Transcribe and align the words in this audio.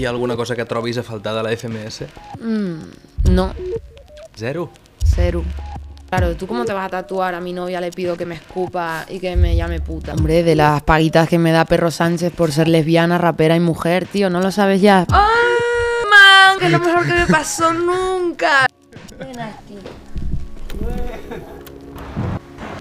Hi 0.00 0.06
ha 0.06 0.08
alguna 0.08 0.34
cosa 0.34 0.56
que 0.56 0.64
trobis 0.64 0.96
a 0.96 1.02
faltar 1.02 1.34
de 1.34 1.42
la 1.42 1.50
FMS? 1.54 2.06
Mm, 2.40 3.32
no, 3.32 3.52
Zero. 4.34 4.70
cero. 5.04 5.44
Claro, 6.08 6.34
¿tú 6.36 6.46
cómo 6.46 6.64
te 6.64 6.72
vas 6.72 6.86
a 6.86 6.88
tatuar? 6.88 7.34
A 7.34 7.40
mi 7.42 7.52
novia 7.52 7.82
le 7.82 7.90
pido 7.90 8.16
que 8.16 8.24
me 8.24 8.34
escupa 8.34 9.04
y 9.10 9.20
que 9.20 9.36
me 9.36 9.54
llame 9.54 9.80
puta. 9.80 10.14
Hombre, 10.14 10.42
de 10.42 10.56
las 10.56 10.80
paguitas 10.84 11.28
que 11.28 11.38
me 11.38 11.52
da 11.52 11.66
Perro 11.66 11.90
Sánchez 11.90 12.32
por 12.32 12.50
ser 12.50 12.66
lesbiana, 12.68 13.18
rapera 13.18 13.56
y 13.56 13.60
mujer, 13.60 14.06
tío, 14.06 14.30
¿no 14.30 14.40
lo 14.40 14.50
sabes 14.50 14.80
ya? 14.80 15.04
¡Oh, 15.12 16.08
man! 16.08 16.58
Que 16.58 16.64
es 16.64 16.72
lo 16.72 16.78
mejor 16.78 17.04
que 17.06 17.12
me 17.12 17.26
pasó 17.26 17.70
nunca. 17.74 18.68
Ven 19.18 19.38
aquí. 19.38 19.76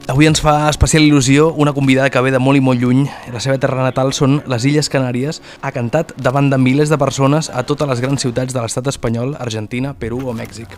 Avui 0.10 0.26
ens 0.26 0.40
fa 0.42 0.72
especial 0.72 1.04
il·lusió 1.06 1.52
una 1.62 1.70
convidada 1.78 2.10
que 2.10 2.22
ve 2.26 2.32
de 2.34 2.40
molt 2.42 2.58
i 2.58 2.64
molt 2.66 2.82
lluny. 2.82 3.04
La 3.30 3.38
seva 3.44 3.60
terra 3.62 3.84
natal 3.86 4.10
són 4.18 4.40
les 4.50 4.66
Illes 4.66 4.90
Canàries. 4.90 5.38
Ha 5.62 5.70
cantat 5.76 6.16
davant 6.18 6.50
de 6.50 6.58
milers 6.58 6.90
de 6.90 6.98
persones 6.98 7.52
a 7.54 7.62
totes 7.62 7.92
les 7.92 8.02
grans 8.02 8.26
ciutats 8.26 8.56
de 8.56 8.64
l'estat 8.64 8.90
espanyol, 8.90 9.36
Argentina, 9.38 9.94
Perú 9.94 10.24
o 10.26 10.34
Mèxic. 10.34 10.74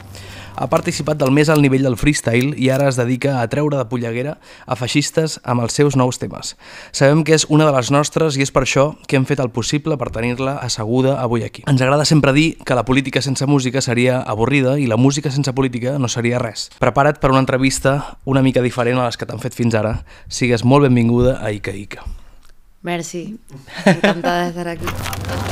Ha 0.55 0.67
participat 0.67 1.17
del 1.17 1.31
més 1.31 1.49
alt 1.49 1.63
nivell 1.63 1.85
del 1.87 1.95
freestyle 1.97 2.51
i 2.59 2.67
ara 2.73 2.89
es 2.91 2.97
dedica 2.99 3.37
a 3.39 3.47
treure 3.49 3.77
de 3.79 3.85
polleguera 3.87 4.35
a 4.65 4.75
feixistes 4.75 5.37
amb 5.43 5.63
els 5.63 5.77
seus 5.77 5.95
nous 5.95 6.19
temes. 6.19 6.55
Sabem 6.91 7.23
que 7.23 7.35
és 7.37 7.45
una 7.49 7.65
de 7.69 7.73
les 7.75 7.91
nostres 7.93 8.37
i 8.37 8.43
és 8.43 8.51
per 8.51 8.65
això 8.65 8.91
que 9.07 9.15
hem 9.19 9.25
fet 9.29 9.39
el 9.39 9.51
possible 9.55 9.97
per 9.97 10.11
tenir-la 10.11 10.57
asseguda 10.59 11.17
avui 11.23 11.45
aquí. 11.47 11.63
Ens 11.71 11.81
agrada 11.81 12.05
sempre 12.05 12.33
dir 12.35 12.57
que 12.65 12.75
la 12.75 12.85
política 12.85 13.21
sense 13.21 13.47
música 13.47 13.81
seria 13.81 14.19
avorrida 14.21 14.77
i 14.79 14.87
la 14.91 14.99
música 14.99 15.31
sense 15.31 15.53
política 15.53 15.97
no 15.99 16.11
seria 16.11 16.39
res. 16.39 16.69
Prepara't 16.79 17.21
per 17.21 17.31
una 17.31 17.43
entrevista 17.43 18.17
una 18.25 18.43
mica 18.43 18.61
diferent 18.61 18.99
a 18.99 19.07
les 19.07 19.17
que 19.17 19.25
t'han 19.29 19.39
fet 19.39 19.55
fins 19.55 19.77
ara. 19.77 20.01
Sigues 20.27 20.65
molt 20.65 20.89
benvinguda 20.89 21.39
a 21.39 21.51
Ica 21.55 21.71
Ica. 21.71 22.03
Merci. 22.81 23.39
Encantada 23.85 24.43
de 24.43 24.49
estar 24.49 24.67
aquí. 24.67 25.50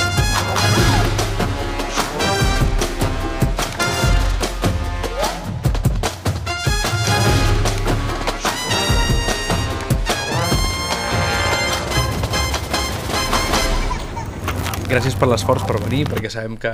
Gràcies 14.89 15.13
per 15.13 15.27
l'esforç 15.29 15.67
per 15.69 15.75
venir, 15.83 16.07
perquè 16.09 16.31
sabem 16.33 16.55
que 16.57 16.71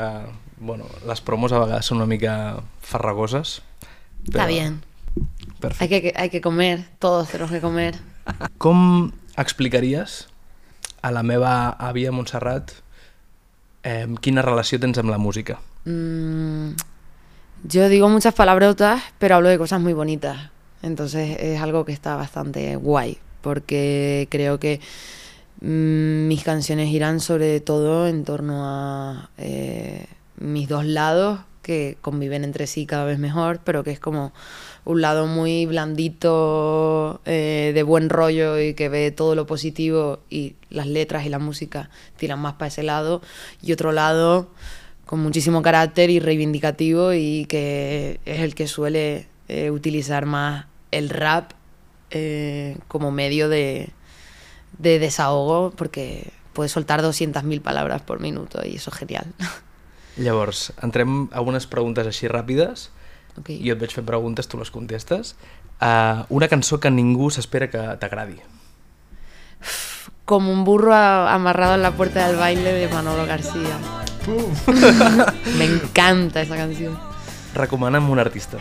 bueno, 0.64 0.86
les 1.04 1.20
promos 1.20 1.52
a 1.52 1.60
vegades 1.60 1.90
són 1.90 2.00
una 2.00 2.08
mica 2.08 2.62
farragoses. 2.80 3.58
Está 4.24 4.46
bien. 4.48 4.78
Perfecte. 5.60 5.84
Hay 5.84 5.90
que, 5.90 6.14
hay 6.16 6.30
que 6.30 6.40
comer, 6.40 6.86
todos 7.00 7.28
tenemos 7.28 7.52
que 7.52 7.60
comer. 7.60 8.00
Com 8.58 9.12
explicaries 9.36 10.30
a 11.04 11.12
la 11.12 11.24
meva 11.28 11.76
àvia 11.76 12.14
Montserrat 12.16 12.72
eh, 13.84 14.08
quina 14.24 14.46
relació 14.48 14.80
tens 14.80 14.98
amb 15.04 15.12
la 15.12 15.20
música? 15.20 15.60
Mm, 15.84 16.72
yo 17.68 17.90
digo 17.90 18.08
muchas 18.08 18.34
palabrotas, 18.34 19.04
pero 19.20 19.36
hablo 19.36 19.50
de 19.50 19.58
cosas 19.58 19.82
muy 19.82 19.92
bonitas. 19.92 20.52
Entonces 20.82 21.36
es 21.40 21.60
algo 21.60 21.84
que 21.84 21.92
está 21.92 22.16
bastante 22.16 22.78
guay, 22.78 23.18
porque 23.42 24.30
creo 24.32 24.58
que 24.58 24.80
mis 25.62 26.44
canciones 26.44 26.90
irán 26.90 27.20
sobre 27.20 27.60
todo 27.60 28.08
en 28.08 28.24
torno 28.24 28.66
a 28.66 29.30
eh, 29.38 30.06
mis 30.38 30.68
dos 30.68 30.86
lados 30.86 31.40
que 31.62 31.98
conviven 32.02 32.44
entre 32.44 32.68
sí 32.68 32.86
cada 32.86 33.06
vez 33.06 33.18
mejor, 33.18 33.60
pero 33.64 33.84
que 33.84 33.92
es 33.92 34.00
como 34.00 34.34
un 34.84 35.02
lado 35.02 35.26
muy 35.26 35.66
blandito, 35.66 37.22
eh, 37.26 37.72
de 37.74 37.84
buen 37.84 38.10
rollo 38.10 38.60
y 38.60 38.76
que 38.76 38.90
ve 38.90 39.10
todo 39.10 39.34
lo 39.34 39.48
positivo 39.48 40.20
y 40.30 40.56
las 40.70 40.86
letras 40.86 41.26
y 41.26 41.30
la 41.30 41.40
música 41.40 41.90
tiran 42.18 42.40
más 42.40 42.54
para 42.54 42.68
ese 42.68 42.84
lado, 42.84 43.22
y 43.64 43.72
otro 43.72 43.92
lado 43.92 44.50
con 45.08 45.22
muchísimo 45.22 45.62
carácter 45.64 46.10
y 46.10 46.20
reivindicativo 46.20 47.14
y 47.14 47.46
que 47.46 48.20
es 48.26 48.42
el 48.42 48.54
que 48.54 48.68
suele 48.68 49.28
eh, 49.48 49.72
utilizar 49.72 50.26
más 50.26 50.66
el 50.92 51.10
rap 51.10 51.52
como 52.88 53.12
medio 53.12 53.50
de, 53.50 53.90
de 54.78 55.00
desahogo 55.00 55.72
porque 55.76 56.32
puedes 56.54 56.72
soltar 56.72 57.02
200.000 57.02 57.62
palabras 57.62 58.02
por 58.02 58.20
minuto 58.20 58.62
y 58.66 58.76
eso 58.76 58.90
es 58.92 58.98
genial. 58.98 59.26
Llavors, 60.18 60.72
entrem 60.82 61.28
a 61.36 61.42
unes 61.44 61.68
preguntes 61.68 62.08
així 62.08 62.30
ràpides. 62.32 62.90
Ok. 63.36 63.52
Jo 63.60 63.76
et 63.76 63.82
veig 63.82 63.92
fer 63.92 64.06
preguntes, 64.08 64.48
tu 64.48 64.56
les 64.58 64.72
contestes. 64.72 65.36
Uh, 65.84 66.24
una 66.32 66.48
cançó 66.48 66.80
que 66.80 66.88
ningú 66.88 67.28
s'espera 67.36 67.68
que 67.70 67.84
t'agradi. 68.00 68.40
Como 70.26 70.52
un 70.52 70.64
burro 70.64 70.96
amarrado 70.96 71.76
en 71.76 71.84
la 71.84 71.92
puerta 71.92 72.26
del 72.28 72.38
baile 72.38 72.72
de 72.72 72.88
Manolo 72.88 73.26
García. 73.28 73.78
Me 75.58 75.66
encanta 75.66 76.42
esa 76.42 76.56
canción. 76.56 76.98
Recomana'm 77.54 78.10
un 78.10 78.20
artista. 78.20 78.58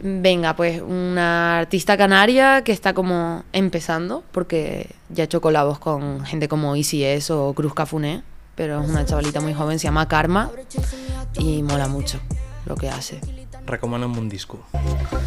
Venga, 0.00 0.56
pues 0.56 0.82
una 0.82 1.58
artista 1.58 1.96
canaria 1.96 2.62
que 2.62 2.72
está 2.72 2.94
como 2.94 3.44
empezando, 3.52 4.22
porque 4.32 4.90
ya 5.08 5.24
ha 5.24 5.26
hecho 5.26 5.40
colabos 5.40 5.78
con 5.78 6.24
gente 6.24 6.48
como 6.48 6.74
Easy 6.76 7.04
S 7.04 7.32
o 7.32 7.52
Cruz 7.54 7.74
Cafuné, 7.74 8.22
pero 8.54 8.82
es 8.82 8.88
una 8.88 9.04
chavalita 9.04 9.40
muy 9.40 9.54
joven, 9.54 9.78
se 9.78 9.84
llama 9.84 10.08
Karma 10.08 10.50
y 11.38 11.62
mola 11.62 11.88
mucho 11.88 12.18
lo 12.64 12.76
que 12.76 12.88
hace. 12.88 13.20
Recomana'm 13.66 14.16
un 14.16 14.28
disco. 14.28 14.60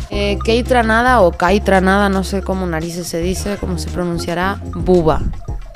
Eh, 0.09 0.39
Kei 0.43 0.63
Tranada 0.63 1.21
o 1.21 1.31
Kai 1.31 1.59
Tranada, 1.59 2.09
no 2.09 2.23
sé 2.23 2.41
cómo 2.41 2.65
narices 2.65 3.07
se 3.07 3.19
dice, 3.19 3.57
cómo 3.59 3.77
se 3.77 3.89
pronunciará, 3.89 4.61
Buba 4.73 5.21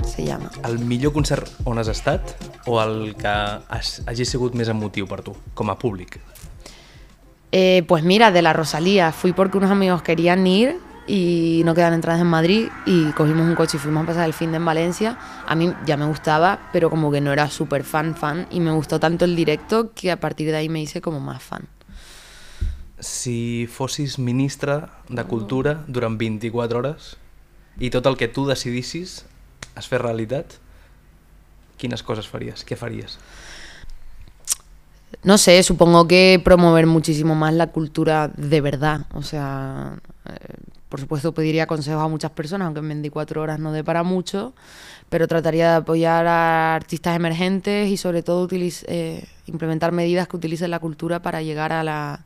se 0.06 0.26
llama. 0.26 0.50
El 0.64 0.80
millor 0.80 1.14
concert 1.14 1.48
on 1.66 1.80
has 1.80 1.88
estat 1.88 2.36
o 2.66 2.82
el 2.82 3.16
que 3.16 3.28
has, 3.28 4.02
hagi 4.08 4.26
sigut 4.26 4.56
més 4.56 4.70
emotiu 4.72 5.08
per 5.08 5.22
tu, 5.26 5.36
com 5.54 5.72
a 5.72 5.78
públic? 5.80 6.20
Eh, 7.56 7.84
pues 7.88 8.04
mira, 8.04 8.32
de 8.32 8.42
la 8.42 8.52
Rosalía, 8.52 9.12
fui 9.12 9.32
porque 9.32 9.60
unos 9.60 9.70
amigos 9.70 10.02
querían 10.02 10.48
ir 10.48 10.80
y 11.06 11.62
no 11.66 11.76
quedan 11.76 11.94
entradas 11.94 12.20
en 12.20 12.26
Madrid 12.26 12.70
y 12.88 13.12
cogimos 13.12 13.48
un 13.48 13.54
coche 13.54 13.78
y 13.78 13.80
fuimos 13.80 14.06
a 14.06 14.08
pasar 14.08 14.26
el 14.26 14.34
fin 14.34 14.50
de 14.50 14.58
en 14.58 14.66
Valencia. 14.66 15.20
A 15.46 15.54
mí 15.54 15.72
ya 15.86 15.96
me 15.96 16.06
gustaba, 16.06 16.72
pero 16.74 16.90
como 16.90 17.12
que 17.12 17.22
no 17.22 17.32
era 17.32 17.52
súper 17.52 17.84
fan 17.84 18.16
fan 18.16 18.48
y 18.50 18.60
me 18.60 18.72
gustó 18.72 19.00
tanto 19.00 19.24
el 19.26 19.36
directo 19.36 19.92
que 19.94 20.10
a 20.10 20.20
partir 20.20 20.50
de 20.50 20.58
ahí 20.58 20.68
me 20.68 20.82
hice 20.82 21.00
como 21.00 21.20
más 21.20 21.44
fan. 21.44 21.68
Si 23.00 23.70
fossis 23.70 24.18
ministre 24.18 24.88
de 25.10 25.24
Cultura 25.26 25.84
durant 25.86 26.18
24 26.18 26.80
hores 26.80 27.18
i 27.78 27.92
tot 27.94 28.10
el 28.10 28.18
que 28.18 28.32
tu 28.34 28.48
decidissis 28.50 29.26
es 29.78 29.88
fes 29.92 30.02
realitat, 30.02 30.58
quines 31.78 32.02
coses 32.02 32.26
faries? 32.26 32.66
Què 32.66 32.78
faries? 32.80 33.20
No 35.22 35.38
sé, 35.38 35.62
supongo 35.64 36.08
que 36.08 36.42
promover 36.44 36.88
muchísimo 36.88 37.36
más 37.36 37.54
la 37.54 37.68
cultura 37.68 38.30
de 38.36 38.62
verdad. 38.62 39.06
O 39.14 39.22
sea, 39.22 40.00
eh, 40.26 40.56
por 40.90 41.00
supuesto 41.00 41.34
pediría 41.34 41.68
consejos 41.68 42.04
a 42.04 42.08
muchas 42.08 42.32
personas, 42.32 42.66
aunque 42.66 42.80
en 42.80 42.88
24 42.88 43.42
horas 43.42 43.60
no 43.60 43.72
dé 43.72 43.84
para 43.84 44.04
mucho, 44.04 44.54
pero 45.10 45.28
trataría 45.28 45.70
de 45.72 45.76
apoyar 45.78 46.28
a 46.28 46.76
artistas 46.76 47.16
emergentes 47.16 47.90
y 47.90 47.98
sobre 47.98 48.24
todo 48.24 48.48
eh, 48.52 49.28
implementar 49.48 49.92
medidas 49.92 50.28
que 50.28 50.38
utilicen 50.38 50.72
la 50.72 50.80
cultura 50.80 51.22
para 51.22 51.42
llegar 51.42 51.72
a 51.72 51.84
la, 51.84 52.26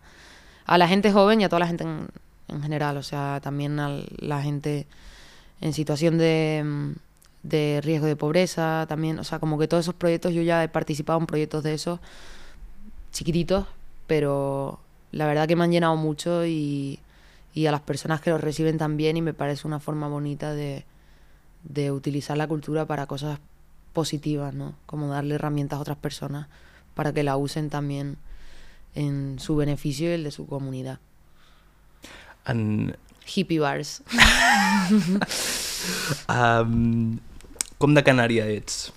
a 0.66 0.78
la 0.78 0.88
gente 0.88 1.12
joven 1.12 1.42
y 1.42 1.44
a 1.44 1.50
toda 1.50 1.62
la 1.62 1.68
gente 1.68 1.84
en, 1.84 2.08
en 2.48 2.62
general. 2.62 2.98
O 2.98 3.04
sea, 3.04 3.40
también 3.42 3.80
a 3.80 4.02
la 4.18 4.42
gente 4.42 4.88
en 5.62 5.74
situación 5.74 6.18
de, 6.18 6.64
mm, 6.66 6.92
de 7.44 7.82
riesgo 7.84 8.08
de 8.08 8.16
pobreza, 8.16 8.86
también. 8.88 9.20
O 9.20 9.24
sea, 9.24 9.40
como 9.40 9.58
que 9.58 9.68
todos 9.68 9.86
esos 9.86 9.96
proyectos, 9.96 10.34
yo 10.34 10.42
ya 10.42 10.64
he 10.64 10.70
participado 10.70 11.20
en 11.20 11.26
proyectos 11.26 11.64
de 11.64 11.74
esos 11.74 12.00
chiquititos, 13.12 13.66
pero 14.08 14.80
la 15.12 15.26
verdad 15.26 15.48
que 15.48 15.56
me 15.56 15.64
han 15.64 15.72
llenado 15.72 15.96
mucho 15.96 16.46
y, 16.46 17.00
y 17.54 17.66
a 17.66 17.72
las 17.72 17.82
personas 17.82 18.22
que 18.22 18.30
los 18.30 18.42
reciben 18.42 18.78
también 18.78 19.18
y 19.18 19.22
me 19.22 19.34
parece 19.34 19.68
una 19.68 19.80
forma 19.80 20.08
bonita 20.08 20.54
de, 20.54 20.86
de 21.64 21.92
utilizar 21.92 22.38
la 22.38 22.48
cultura 22.48 22.86
para 22.86 23.08
cosas 23.08 23.40
positivas, 23.94 24.54
¿no? 24.54 24.76
Como 24.86 25.08
darle 25.08 25.36
herramientas 25.36 25.78
a 25.78 25.82
otras 25.82 25.98
personas 25.98 26.48
para 26.94 27.14
que 27.14 27.24
la 27.24 27.38
usen 27.38 27.70
también 27.70 28.18
en 28.96 29.40
su 29.40 29.56
beneficio 29.56 30.10
y 30.10 30.14
el 30.14 30.24
de 30.24 30.32
su 30.32 30.48
comunidad. 30.48 31.00
Hippie 33.28 33.60
bars. 33.60 34.02
um, 36.30 37.18
com 37.78 37.94
de 37.94 38.04
Canària 38.04 38.46
ets? 38.50 38.92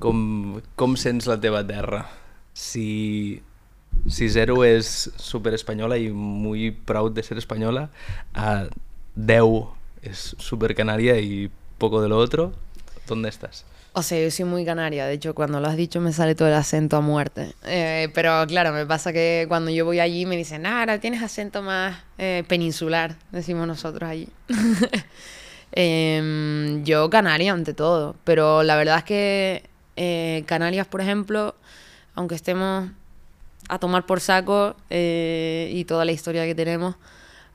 Com, 0.00 0.60
com 0.76 0.96
sents 0.96 1.26
la 1.28 1.40
teva 1.40 1.62
terra? 1.66 2.06
Si, 2.56 3.42
si 4.08 4.30
Zero 4.32 4.62
és 4.64 4.88
super 5.20 5.52
espanyola 5.52 5.98
i 6.00 6.08
muy 6.08 6.70
proud 6.72 7.12
de 7.12 7.22
ser 7.22 7.36
espanyola, 7.36 7.90
a 8.32 8.64
10 9.14 10.08
és 10.08 10.22
super 10.40 10.72
canària 10.78 11.18
i 11.20 11.50
poco 11.76 12.00
de 12.00 12.08
lo 12.08 12.16
otro, 12.16 12.54
¿dónde 13.06 13.28
estás? 13.28 13.66
O 13.92 14.02
sea, 14.02 14.22
yo 14.22 14.30
soy 14.30 14.44
muy 14.44 14.64
canaria, 14.64 15.06
de 15.06 15.14
hecho 15.14 15.34
cuando 15.34 15.60
lo 15.60 15.68
has 15.68 15.76
dicho 15.76 16.00
me 16.00 16.12
sale 16.12 16.34
todo 16.34 16.48
el 16.48 16.54
acento 16.54 16.96
a 16.96 17.00
muerte. 17.00 17.52
Eh, 17.64 18.08
pero 18.14 18.46
claro, 18.46 18.72
me 18.72 18.86
pasa 18.86 19.12
que 19.12 19.44
cuando 19.48 19.70
yo 19.70 19.84
voy 19.84 20.00
allí 20.00 20.24
me 20.26 20.36
dicen, 20.36 20.64
ah, 20.66 20.80
ahora 20.80 20.98
tienes 20.98 21.22
acento 21.22 21.60
más 21.62 22.04
eh, 22.18 22.44
peninsular, 22.48 23.16
decimos 23.32 23.66
nosotros 23.66 24.08
allí. 24.08 24.28
Em, 25.72 26.84
yo 26.84 27.10
canaria 27.10 27.52
ante 27.52 27.74
todo, 27.74 28.14
pero 28.24 28.62
la 28.62 28.76
verdad 28.76 28.98
es 28.98 29.04
que 29.04 29.62
Eh, 29.98 30.44
Canarias, 30.46 30.86
por 30.86 31.00
ejemplo, 31.00 31.54
aunque 32.16 32.34
estemos 32.34 32.90
a 33.68 33.78
tomar 33.78 34.06
por 34.06 34.20
saco 34.20 34.74
eh, 34.90 35.70
y 35.72 35.84
toda 35.84 36.04
la 36.04 36.12
historia 36.12 36.44
que 36.44 36.54
tenemos, 36.54 36.96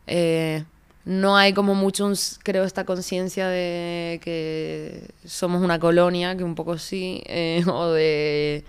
eh, 0.07 0.63
no 1.03 1.35
hay 1.35 1.53
como 1.53 1.73
mucho, 1.73 2.11
creo, 2.43 2.63
esta 2.63 2.85
conciencia 2.85 3.47
de 3.47 4.19
que 4.23 5.09
somos 5.25 5.63
una 5.63 5.79
colonia, 5.79 6.37
que 6.37 6.43
un 6.43 6.55
poco 6.55 6.77
sí, 6.77 7.21
eh, 7.25 7.63
o 7.67 7.91
de... 7.91 8.63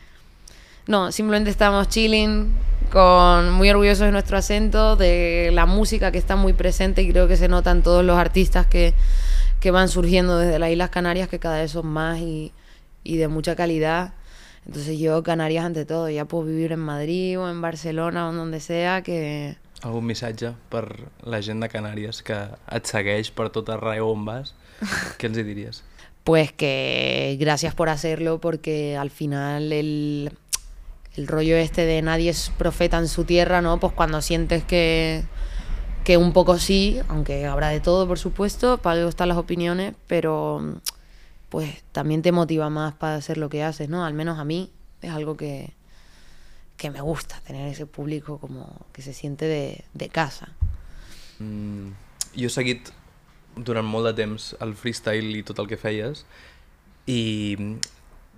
No, 0.89 1.12
simplemente 1.12 1.49
estamos 1.49 1.89
chilling, 1.89 2.53
con 2.91 3.53
muy 3.53 3.71
orgullosos 3.71 4.06
de 4.06 4.12
nuestro 4.12 4.37
acento, 4.37 4.97
de 4.97 5.50
la 5.53 5.65
música 5.65 6.11
que 6.11 6.19
está 6.19 6.35
muy 6.35 6.55
presente 6.55 7.03
y 7.03 7.11
creo 7.12 7.29
que 7.29 7.37
se 7.37 7.47
notan 7.47 7.83
todos 7.83 8.05
los 8.05 8.19
artistas 8.19 8.67
que, 8.67 8.95
que 9.61 9.71
van 9.71 9.88
surgiendo 9.88 10.38
desde 10.38 10.59
las 10.59 10.71
Islas 10.71 10.91
Canarias, 10.91 11.29
que 11.29 11.38
cada 11.38 11.61
vez 11.61 11.71
son 11.71 11.87
más 11.87 12.19
y, 12.19 12.53
y 13.05 13.17
de 13.17 13.29
mucha 13.29 13.55
calidad. 13.55 14.15
Entonces 14.67 14.99
yo 14.99 15.23
Canarias 15.23 15.64
ante 15.64 15.85
todo, 15.85 16.09
ya 16.09 16.25
puedo 16.25 16.44
vivir 16.44 16.73
en 16.73 16.81
Madrid 16.81 17.38
o 17.38 17.50
en 17.50 17.61
Barcelona 17.61 18.29
o 18.29 18.31
en 18.31 18.37
donde 18.37 18.61
sea, 18.61 19.03
que... 19.03 19.56
Algun 19.82 20.06
missatge 20.06 20.53
per 20.70 21.11
la 21.26 21.41
gent 21.43 21.59
de 21.64 21.69
Canàries 21.69 22.23
que 22.23 22.37
et 22.70 22.87
segueix 22.87 23.32
per 23.35 23.49
tot 23.50 23.73
arreu 23.75 24.12
on 24.12 24.23
vas? 24.29 24.55
Què 25.19 25.26
els 25.26 25.41
hi 25.41 25.43
diries? 25.43 25.82
Pues 26.23 26.53
que 26.53 27.37
gracias 27.41 27.75
por 27.75 27.88
hacerlo 27.88 28.41
porque 28.41 28.97
al 28.97 29.11
final 29.11 29.73
el, 29.73 30.31
el 31.17 31.26
rollo 31.26 31.56
este 31.56 31.85
de 31.85 32.00
nadie 32.00 32.31
es 32.31 32.53
profeta 32.56 32.99
en 32.99 33.09
su 33.09 33.25
tierra, 33.25 33.61
¿no? 33.61 33.81
Pues 33.81 33.93
cuando 33.93 34.23
sientes 34.23 34.62
que, 34.62 35.25
que 36.05 36.17
un 36.17 36.32
poco 36.32 36.59
sí, 36.59 37.00
aunque 37.09 37.47
habrá 37.47 37.70
de 37.70 37.81
todo, 37.81 38.06
por 38.06 38.20
supuesto, 38.20 38.79
para 38.79 38.99
algo 38.99 39.09
están 39.09 39.29
las 39.29 39.37
opiniones, 39.38 39.94
pero 40.06 40.76
pues 41.52 41.84
también 41.93 42.22
te 42.22 42.32
motiva 42.32 42.70
más 42.70 42.94
para 42.94 43.16
hacer 43.16 43.37
lo 43.37 43.50
que 43.50 43.62
haces, 43.62 43.90
¿no? 43.90 44.06
Al 44.06 44.14
menos 44.14 44.38
a 44.38 44.44
mí 44.44 44.72
es 45.02 45.10
algo 45.10 45.37
que, 45.37 45.75
que 46.78 46.90
me 46.90 47.02
gusta, 47.02 47.43
tener 47.46 47.69
ese 47.69 47.84
público 47.84 48.38
como 48.38 48.87
que 48.94 49.02
se 49.02 49.12
siente 49.12 49.44
de, 49.44 49.84
de 49.93 50.08
casa. 50.08 50.49
Mm, 51.40 51.93
jo 52.32 52.49
he 52.49 52.54
seguit 52.56 52.88
durant 53.52 53.84
molt 53.84 54.08
de 54.08 54.14
temps 54.22 54.49
el 54.64 54.72
freestyle 54.72 55.37
i 55.37 55.44
tot 55.44 55.60
el 55.60 55.69
que 55.69 55.76
feies 55.76 56.25
i 57.04 57.20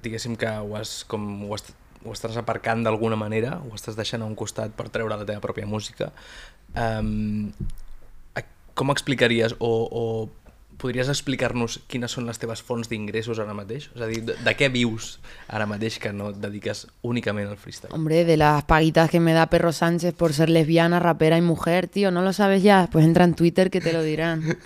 diguéssim 0.02 0.34
que 0.34 0.50
ho 0.50 0.74
has, 0.74 1.04
com, 1.06 1.22
ho, 1.46 1.54
has, 1.54 1.70
ho 2.02 2.18
estàs 2.18 2.34
aparcant 2.42 2.82
d'alguna 2.82 3.14
manera, 3.14 3.60
ho 3.62 3.78
estàs 3.78 3.94
deixant 3.94 4.26
a 4.26 4.32
un 4.32 4.34
costat 4.34 4.74
per 4.74 4.90
treure 4.90 5.14
la 5.14 5.22
teva 5.22 5.38
pròpia 5.38 5.70
música. 5.70 6.10
Um, 6.74 7.54
com 8.74 8.90
explicaries 8.90 9.54
o, 9.62 9.70
o 9.86 10.02
podries 10.80 11.08
explicar-nos 11.12 11.78
quines 11.90 12.12
són 12.12 12.28
les 12.28 12.40
teves 12.40 12.62
fonts 12.64 12.90
d'ingressos 12.90 13.40
ara 13.42 13.54
mateix? 13.56 13.88
És 13.94 14.02
a 14.02 14.08
dir, 14.10 14.22
de, 14.26 14.36
de 14.40 14.54
què 14.58 14.70
vius 14.72 15.18
ara 15.48 15.66
mateix 15.70 15.98
que 16.02 16.12
no 16.12 16.30
et 16.32 16.40
dediques 16.42 16.86
únicament 17.02 17.48
al 17.50 17.60
freestyle? 17.60 17.92
Hombre, 17.94 18.24
de 18.24 18.36
las 18.36 18.64
paguitas 18.64 19.10
que 19.10 19.20
me 19.20 19.32
da 19.32 19.46
Perro 19.52 19.72
Sánchez 19.72 20.14
por 20.14 20.32
ser 20.32 20.50
lesbiana, 20.50 21.00
rapera 21.00 21.38
y 21.38 21.42
mujer, 21.42 21.88
tío, 21.88 22.10
¿no 22.10 22.22
lo 22.22 22.32
sabes 22.32 22.62
ya? 22.62 22.88
Pues 22.90 23.04
entra 23.04 23.24
en 23.24 23.34
Twitter 23.34 23.70
que 23.70 23.80
te 23.80 23.92
lo 23.92 24.02
dirán. 24.02 24.58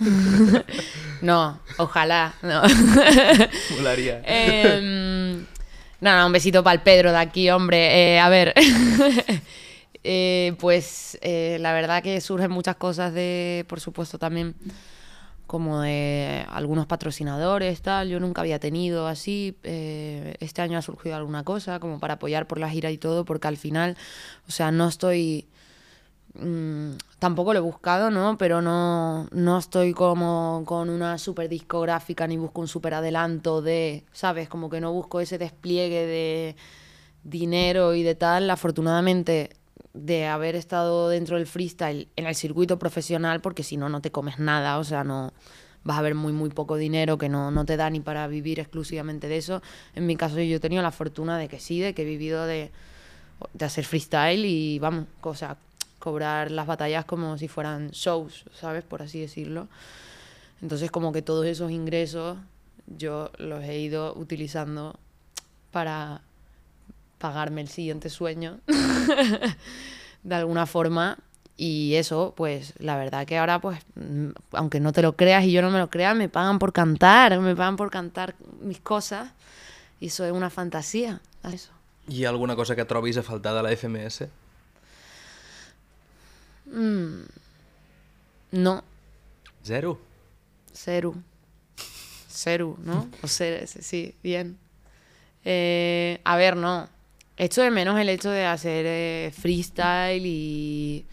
no, 1.23 1.61
ojalá, 1.79 2.35
no. 2.43 2.63
Molaria. 3.77 4.23
Eh, 4.25 5.45
no, 6.01 6.17
no, 6.17 6.27
un 6.27 6.33
besito 6.33 6.63
para 6.63 6.75
el 6.75 6.81
Pedro 6.83 7.11
de 7.11 7.19
aquí, 7.19 7.51
hombre. 7.51 8.15
Eh, 8.15 8.21
a 8.21 8.29
ver, 8.29 8.55
eh, 10.05 10.55
pues 10.61 11.19
eh, 11.23 11.59
la 11.61 11.73
verdad 11.73 12.03
que 12.03 12.21
surgen 12.21 12.53
muchas 12.53 12.77
cosas 12.77 13.13
de, 13.13 13.65
por 13.69 13.81
supuesto, 13.81 14.19
también 14.19 14.55
como 15.49 15.81
de 15.81 16.45
algunos 16.49 16.87
patrocinadores, 16.87 17.83
tal. 17.83 18.09
Yo 18.09 18.21
nunca 18.21 18.43
había 18.43 18.61
tenido 18.61 19.09
así. 19.09 19.59
eh, 19.65 20.37
este 20.41 20.63
año 20.63 20.79
ha 20.79 20.83
surgido 20.83 21.17
alguna 21.17 21.43
cosa 21.45 21.81
como 21.81 21.99
para 21.99 22.15
apoyar 22.15 22.47
por 22.47 22.61
la 22.61 22.71
gira 22.71 22.93
y 22.93 22.99
todo, 22.99 23.25
porque 23.25 23.49
al 23.49 23.57
final, 23.57 23.97
o 24.47 24.53
sea, 24.53 24.71
no 24.71 24.87
estoy... 24.89 25.49
mm, 26.35 26.93
tampoco 27.19 27.53
lo 27.53 27.59
he 27.61 27.63
buscado, 27.63 28.11
¿no? 28.11 28.39
Pero 28.39 28.63
no, 28.63 29.27
no 29.33 29.59
estoy 29.59 29.93
como 29.93 30.63
con 30.67 30.91
una 30.91 31.19
super 31.19 31.49
discográfica 31.49 32.27
ni 32.27 32.37
busco 32.37 32.61
un 32.61 32.69
super 32.69 32.95
adelanto 32.95 33.63
de, 33.63 34.05
¿sabes? 34.13 34.49
Como 34.49 34.71
que 34.71 34.81
no 34.81 34.93
busco 34.93 35.21
ese 35.21 35.39
despliegue 35.39 36.07
de 36.07 36.57
dinero 37.25 37.95
y 37.95 38.03
de 38.03 38.15
tal. 38.15 38.51
Afortunadamente, 38.51 39.51
de 39.99 40.27
haber 40.27 40.55
estado 40.55 41.09
dentro 41.09 41.37
del 41.37 41.47
freestyle 41.47 42.09
en 42.17 42.27
el 42.27 42.35
circuito 42.35 42.79
profesional, 42.79 43.41
porque 43.41 43.63
si 43.63 43.77
no, 43.77 43.89
no 43.89 44.01
te 44.01 44.13
comes 44.13 44.39
nada, 44.39 44.79
o 44.79 44.85
sea, 44.85 45.03
no 45.03 45.33
vas 45.85 45.99
a 45.99 46.03
ver 46.03 46.15
muy, 46.15 46.33
muy 46.33 46.51
poco 46.51 46.77
dinero 46.77 47.19
que 47.19 47.29
no, 47.29 47.51
no 47.51 47.65
te 47.65 47.77
da 47.77 47.91
ni 47.91 48.01
para 48.01 48.27
vivir 48.29 48.61
exclusivamente 48.61 49.27
de 49.29 49.39
eso. 49.39 49.63
En 49.95 50.07
mi 50.07 50.17
caso, 50.17 50.39
yo 50.41 50.57
he 50.57 50.61
tenido 50.61 50.83
la 50.83 50.93
fortuna 50.93 51.37
de 51.39 51.49
que 51.49 51.59
sí, 51.59 51.81
de 51.81 51.95
que 51.95 52.03
he 52.03 52.05
vivido 52.05 52.47
de, 52.47 52.71
de 53.55 53.65
hacer 53.65 53.85
freestyle 53.85 54.45
y, 54.45 54.79
vamos, 54.79 55.07
o 55.23 55.35
sea, 55.35 55.57
cobrar 55.99 56.51
las 56.51 56.67
batallas 56.67 57.05
como 57.05 57.37
si 57.37 57.49
fueran 57.49 57.91
shows, 57.91 58.45
¿sabes? 58.53 58.85
Por 58.85 59.03
así 59.03 59.21
decirlo. 59.21 59.69
Entonces, 60.63 60.91
como 60.91 61.13
que 61.13 61.23
todos 61.23 61.47
esos 61.47 61.71
ingresos 61.71 62.39
yo 62.87 63.31
los 63.39 63.65
he 63.65 63.79
ido 63.79 64.15
utilizando 64.15 64.99
para 65.73 66.23
pagarme 67.19 67.61
el 67.61 67.69
siguiente 67.69 68.11
sueño 68.11 68.61
de 70.23 70.35
alguna 70.35 70.67
forma 70.67 71.19
y 71.57 71.95
eso 71.97 72.35
pues 72.37 72.75
la 72.79 72.97
verdad 72.97 73.27
que 73.27 73.39
ahora 73.39 73.61
pues 73.61 73.81
mm, 73.97 74.29
aunque 74.53 74.81
no 74.81 74.93
te 74.93 75.03
lo 75.03 75.17
creas 75.17 75.45
y 75.45 75.53
yo 75.53 75.63
no 75.63 75.71
me 75.71 75.79
lo 75.79 75.91
crea 75.91 76.15
me 76.15 76.29
pagan 76.29 76.59
por 76.59 76.73
cantar 76.73 77.39
me 77.41 77.57
pagan 77.57 77.77
por 77.77 77.91
cantar 77.91 78.35
mis 78.61 78.81
cosas 78.81 79.31
y 80.01 80.07
eso 80.07 80.25
es 80.25 80.33
una 80.33 80.51
fantasía 80.51 81.21
eso 81.53 81.73
Hi 82.09 82.25
ha 82.25 82.31
alguna 82.31 82.57
cosa 82.57 82.75
que 82.75 82.87
trobis 82.87 83.19
a 83.19 83.23
faltar 83.23 83.55
de 83.55 83.63
la 83.63 83.71
FMS? 83.77 84.29
no 88.51 88.83
Zero? 89.69 89.99
Ceru. 90.73 91.15
Ceru, 92.31 92.79
¿no? 92.83 93.09
O 93.23 93.27
ser, 93.27 93.67
sí, 93.67 94.15
bien. 94.23 94.59
Eh, 95.45 96.21
a 96.25 96.37
ver, 96.37 96.57
no. 96.57 96.89
Echo 97.39 97.63
de 97.63 97.71
menos 97.71 97.99
el 98.01 98.09
hecho 98.09 98.31
de 98.31 98.45
hacer 98.45 98.85
eh, 98.87 99.33
freestyle 99.33 100.27
y 100.27 101.07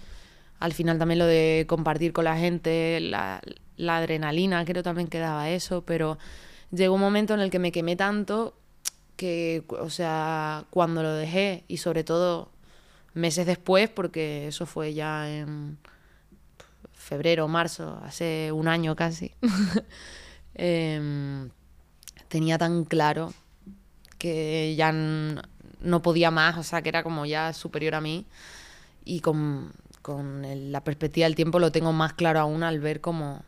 al 0.59 0.73
final 0.73 0.97
también 0.97 1.19
lo 1.19 1.27
de 1.27 1.65
compartir 1.67 2.13
con 2.13 2.25
la 2.25 2.35
gente, 2.35 2.99
la, 2.99 3.41
adrenalina, 3.87 4.65
creo 4.65 4.81
también 4.81 5.07
que 5.07 5.19
daba 5.19 5.51
eso, 5.51 5.83
pero 5.85 6.17
llegó 6.71 6.95
un 6.95 7.01
momento 7.01 7.35
en 7.35 7.41
el 7.41 7.51
que 7.51 7.59
me 7.59 7.71
quemé 7.71 7.95
tanto 7.95 8.57
que, 9.15 9.63
o 9.69 9.91
sea, 9.91 10.65
cuando 10.71 11.03
lo 11.03 11.13
dejé 11.13 11.63
y 11.67 11.77
sobre 11.77 12.03
todo 12.03 12.49
meses 13.13 13.45
después, 13.45 13.87
porque 13.89 14.47
eso 14.47 14.65
fue 14.65 14.95
ya 14.95 15.29
en 15.29 15.77
febrero, 16.91 17.47
marzo, 17.47 17.99
hace 18.03 18.51
un 18.51 18.67
año 18.67 18.95
casi, 18.95 19.31
em, 20.55 21.51
tenía 22.29 22.57
tan 22.57 22.83
claro 22.83 23.31
que 24.17 24.73
ya 24.75 24.91
no 25.81 26.01
podía 26.01 26.31
más, 26.31 26.57
o 26.57 26.63
sea, 26.63 26.81
que 26.81 26.89
era 26.89 27.03
como 27.03 27.25
ya 27.25 27.53
superior 27.53 27.95
a 27.95 28.01
mí. 28.01 28.25
Y 29.03 29.19
con, 29.19 29.71
con 30.01 30.43
la 30.71 30.83
perspectiva 30.83 31.25
del 31.25 31.35
tiempo 31.35 31.59
lo 31.59 31.71
tengo 31.71 31.93
más 31.93 32.13
claro 32.13 32.39
aún 32.39 32.63
al 32.63 32.79
ver 32.79 33.01
como 33.01 33.43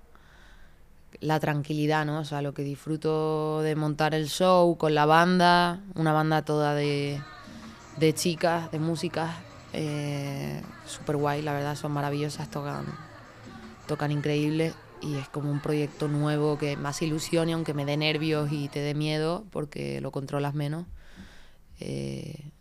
la 1.19 1.39
tranquilidad, 1.39 2.05
¿no? 2.05 2.19
O 2.19 2.25
sea, 2.25 2.41
lo 2.41 2.53
que 2.53 2.63
disfruto 2.63 3.61
de 3.61 3.75
montar 3.75 4.13
el 4.13 4.27
show 4.27 4.77
con 4.77 4.93
la 4.93 5.05
banda, 5.05 5.81
una 5.95 6.13
banda 6.13 6.43
toda 6.43 6.75
de, 6.75 7.21
de 7.97 8.13
chicas, 8.13 8.71
de 8.71 8.79
músicas, 8.79 9.35
eh, 9.73 10.61
súper 10.85 11.17
guay, 11.17 11.41
la 11.41 11.53
verdad, 11.53 11.75
son 11.75 11.91
maravillosas, 11.91 12.49
tocan, 12.49 12.85
tocan 13.87 14.11
increíble 14.11 14.73
y 15.01 15.15
es 15.15 15.29
como 15.29 15.51
un 15.51 15.59
proyecto 15.59 16.07
nuevo 16.07 16.57
que 16.57 16.77
más 16.77 17.01
ilusione, 17.01 17.53
aunque 17.53 17.73
me 17.73 17.85
dé 17.85 17.97
nervios 17.97 18.51
y 18.51 18.67
te 18.69 18.79
dé 18.79 18.93
miedo, 18.93 19.45
porque 19.51 20.01
lo 20.01 20.11
controlas 20.11 20.53
menos, 20.53 20.85
eh, 21.79 22.51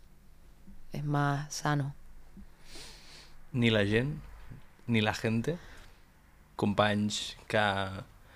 es 0.91 1.03
más 1.03 1.53
sano. 1.53 1.93
Ni 3.51 3.69
la 3.69 3.85
gent, 3.85 4.17
ni 4.87 5.01
la 5.01 5.13
gente, 5.13 5.57
companys 6.55 7.37
que... 7.47 7.59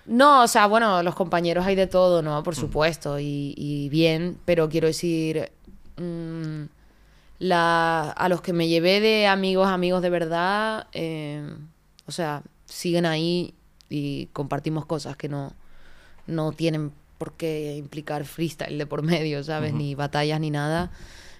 No, 0.04 0.42
o 0.42 0.48
sea, 0.48 0.66
bueno, 0.66 1.02
los 1.02 1.14
compañeros 1.14 1.64
hay 1.64 1.76
de 1.76 1.86
todo, 1.86 2.22
¿no? 2.22 2.42
Por 2.42 2.56
supuesto, 2.56 3.20
y, 3.20 3.54
y 3.56 3.88
bien, 3.88 4.36
pero 4.44 4.68
quiero 4.68 4.88
decir, 4.88 5.52
mm, 5.96 6.64
la, 7.38 8.10
a 8.10 8.28
los 8.28 8.40
que 8.40 8.52
me 8.52 8.68
llevé 8.68 9.00
de 9.00 9.26
amigos, 9.26 9.68
amigos 9.68 10.02
de 10.02 10.10
verdad, 10.10 10.86
eh, 10.92 11.54
o 12.06 12.12
sea, 12.12 12.42
siguen 12.66 13.06
ahí 13.06 13.54
y 13.88 14.26
compartimos 14.32 14.86
cosas 14.86 15.16
que 15.16 15.28
no, 15.28 15.52
no 16.26 16.52
tienen 16.52 16.92
por 17.22 17.34
qué 17.34 17.76
implicar 17.76 18.24
freestyle 18.24 18.76
de 18.76 18.84
por 18.84 19.02
medio, 19.02 19.44
¿sabes? 19.44 19.72
Ni 19.72 19.94
batallas 19.94 20.40
ni 20.40 20.50
nada. 20.50 20.90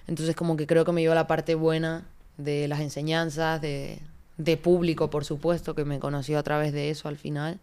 Entonces, 0.07 0.33
como 0.33 0.55
que 0.55 0.65
creo 0.65 0.85
que 0.85 0.93
me 0.93 1.01
llevo 1.01 1.13
la 1.13 1.27
parte 1.27 1.55
buena 1.55 2.05
de 2.37 2.69
las 2.69 2.79
enseñanzas, 2.79 3.59
de, 3.59 3.99
de 4.37 4.55
público, 4.55 5.09
por 5.09 5.25
supuesto, 5.25 5.75
que 5.75 5.83
me 5.83 5.99
conoció 5.99 6.39
a 6.39 6.43
través 6.43 6.71
de 6.71 6.89
eso 6.89 7.09
al 7.09 7.17
final 7.17 7.59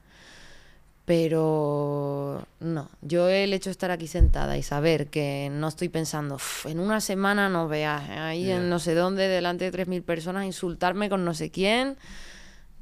Pero 1.06 2.46
no, 2.60 2.90
yo 3.00 3.30
el 3.30 3.54
hecho 3.54 3.70
de 3.70 3.72
estar 3.72 3.90
aquí 3.90 4.06
sentada 4.06 4.58
y 4.58 4.62
saber 4.62 5.06
que 5.06 5.48
no 5.50 5.68
estoy 5.68 5.88
pensando, 5.88 6.36
en 6.66 6.78
una 6.78 7.00
semana 7.00 7.48
no 7.48 7.68
veas 7.68 8.06
ahí 8.10 8.50
en 8.50 8.68
no 8.68 8.80
sé 8.80 8.94
dónde, 8.94 9.28
delante 9.28 9.70
de 9.70 9.86
3.000 9.86 10.02
personas, 10.02 10.44
insultarme 10.44 11.08
con 11.08 11.24
no 11.24 11.32
sé 11.32 11.50
quién. 11.50 11.96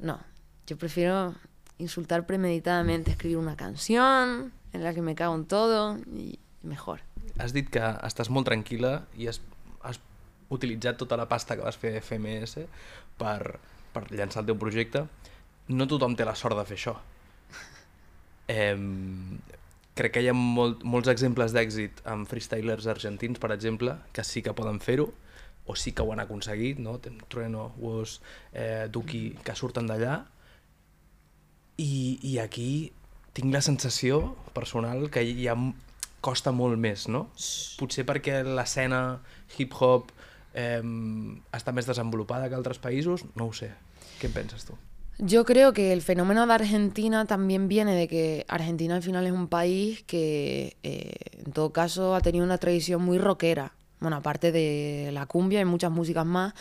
No, 0.00 0.18
yo 0.66 0.76
prefiero 0.76 1.36
insultar 1.78 2.26
premeditadamente, 2.26 3.12
escribir 3.12 3.36
una 3.36 3.54
canción 3.54 4.57
en 4.72 4.84
la 4.84 4.94
que 4.94 5.02
me 5.02 5.14
cago 5.14 5.34
en 5.34 5.46
todo 5.46 5.98
y 5.98 6.38
mejor. 6.62 7.00
Has 7.38 7.52
dit 7.54 7.68
que 7.70 7.82
estàs 7.82 8.30
molt 8.34 8.48
tranquil·la 8.48 8.92
i 9.16 9.28
has, 9.30 9.40
has 9.86 10.00
utilitzat 10.50 10.98
tota 10.98 11.16
la 11.16 11.28
pasta 11.30 11.56
que 11.56 11.64
vas 11.66 11.78
fer 11.78 11.92
de 11.94 12.02
FMS 12.02 12.58
per, 13.20 13.58
per 13.94 14.08
llançar 14.10 14.42
el 14.42 14.50
teu 14.50 14.58
projecte. 14.58 15.04
No 15.68 15.86
tothom 15.86 16.16
té 16.16 16.26
la 16.26 16.36
sort 16.38 16.58
de 16.58 16.66
fer 16.68 16.80
això. 16.80 16.98
Eh, 18.48 18.72
crec 19.92 20.14
que 20.14 20.20
hi 20.24 20.28
ha 20.30 20.32
molt, 20.32 20.80
molts 20.80 21.10
exemples 21.12 21.52
d'èxit 21.52 22.00
amb 22.08 22.24
freestylers 22.30 22.86
argentins, 22.88 23.36
per 23.42 23.50
exemple, 23.52 23.92
que 24.16 24.24
sí 24.24 24.40
que 24.40 24.54
poden 24.56 24.78
fer-ho, 24.80 25.10
o 25.68 25.76
sí 25.76 25.92
que 25.92 26.00
ho 26.00 26.14
han 26.14 26.22
aconseguit, 26.22 26.78
no? 26.80 26.94
Trueno, 27.28 27.74
Woz, 27.76 28.22
eh, 28.56 28.86
Duki, 28.88 29.36
que 29.44 29.56
surten 29.58 29.90
d'allà, 29.90 30.22
i, 31.76 32.18
i 32.24 32.38
aquí 32.40 32.70
tinc 33.38 33.54
la 33.54 33.62
sensació 33.62 34.34
personal 34.56 35.06
que 35.14 35.22
hi 35.22 35.46
ha, 35.46 35.54
costa 36.24 36.50
molt 36.50 36.78
més, 36.82 37.06
no? 37.06 37.28
Potser 37.78 38.04
perquè 38.08 38.40
l'escena 38.42 39.20
hip-hop 39.56 40.10
eh, 40.58 40.82
està 41.54 41.74
més 41.74 41.86
desenvolupada 41.86 42.50
que 42.50 42.58
altres 42.58 42.82
països, 42.82 43.24
no 43.38 43.48
ho 43.48 43.54
sé. 43.54 43.70
Què 44.18 44.26
en 44.26 44.34
penses 44.34 44.66
tu? 44.66 44.74
Yo 45.18 45.44
creo 45.44 45.72
que 45.72 45.92
el 45.92 46.02
fenómeno 46.02 46.46
de 46.46 46.54
Argentina 46.54 47.24
también 47.26 47.66
viene 47.66 47.94
de 47.94 48.06
que 48.06 48.44
Argentina 48.48 48.94
al 48.94 49.02
final 49.02 49.26
es 49.26 49.32
un 49.32 49.48
país 49.48 50.04
que 50.04 50.76
eh, 50.82 51.14
en 51.44 51.52
todo 51.52 51.72
caso 51.72 52.14
ha 52.14 52.20
tenido 52.20 52.44
una 52.44 52.58
tradición 52.58 53.02
muy 53.02 53.18
rockera. 53.18 53.72
Bueno, 54.00 54.16
aparte 54.16 54.52
de 54.52 55.10
la 55.12 55.26
cumbia 55.26 55.60
y 55.60 55.64
muchas 55.64 55.90
músicas 55.90 56.24
más. 56.24 56.54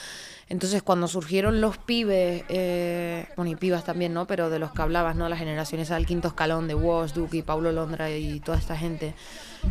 Entonces, 0.49 0.81
cuando 0.81 1.07
surgieron 1.07 1.61
los 1.61 1.77
pibes, 1.77 2.43
eh, 2.49 3.27
bueno, 3.35 3.51
y 3.51 3.55
pibas 3.55 3.83
también, 3.83 4.13
¿no? 4.13 4.25
Pero 4.25 4.49
de 4.49 4.59
los 4.59 4.71
que 4.71 4.81
hablabas, 4.81 5.15
¿no? 5.15 5.29
Las 5.29 5.39
generaciones 5.39 5.91
al 5.91 6.05
quinto 6.05 6.29
escalón 6.29 6.67
de 6.67 6.73
Woz, 6.73 7.13
Duki, 7.13 7.43
Paulo 7.43 7.71
Londra 7.71 8.09
y 8.09 8.39
toda 8.39 8.57
esta 8.57 8.75
gente 8.75 9.13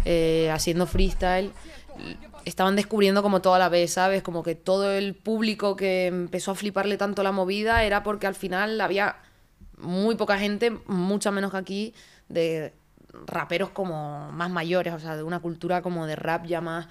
eh, 0.05 0.51
haciendo 0.53 0.87
freestyle, 0.87 1.53
estaban 2.45 2.77
descubriendo 2.77 3.23
como 3.23 3.41
toda 3.41 3.59
la 3.59 3.69
vez, 3.69 3.93
¿sabes? 3.93 4.23
Como 4.23 4.43
que 4.43 4.55
todo 4.55 4.93
el 4.93 5.15
público 5.15 5.75
que 5.75 6.07
empezó 6.07 6.53
a 6.53 6.55
fliparle 6.55 6.97
tanto 6.97 7.23
la 7.23 7.33
movida 7.33 7.83
era 7.83 8.03
porque 8.03 8.27
al 8.29 8.37
final 8.37 8.81
había 8.81 9.17
muy 9.79 10.15
poca 10.15 10.39
gente, 10.39 10.71
mucha 10.87 11.31
menos 11.31 11.51
que 11.51 11.57
aquí, 11.57 11.95
de 12.29 12.73
raperos 13.27 13.71
como 13.71 14.31
más 14.33 14.51
mayores, 14.51 14.95
o 14.95 15.01
sea, 15.01 15.17
de 15.17 15.23
una 15.23 15.41
cultura 15.41 15.83
como 15.83 16.07
de 16.07 16.17
rap 16.17 16.47
ya 16.47 16.61
más 16.61 16.87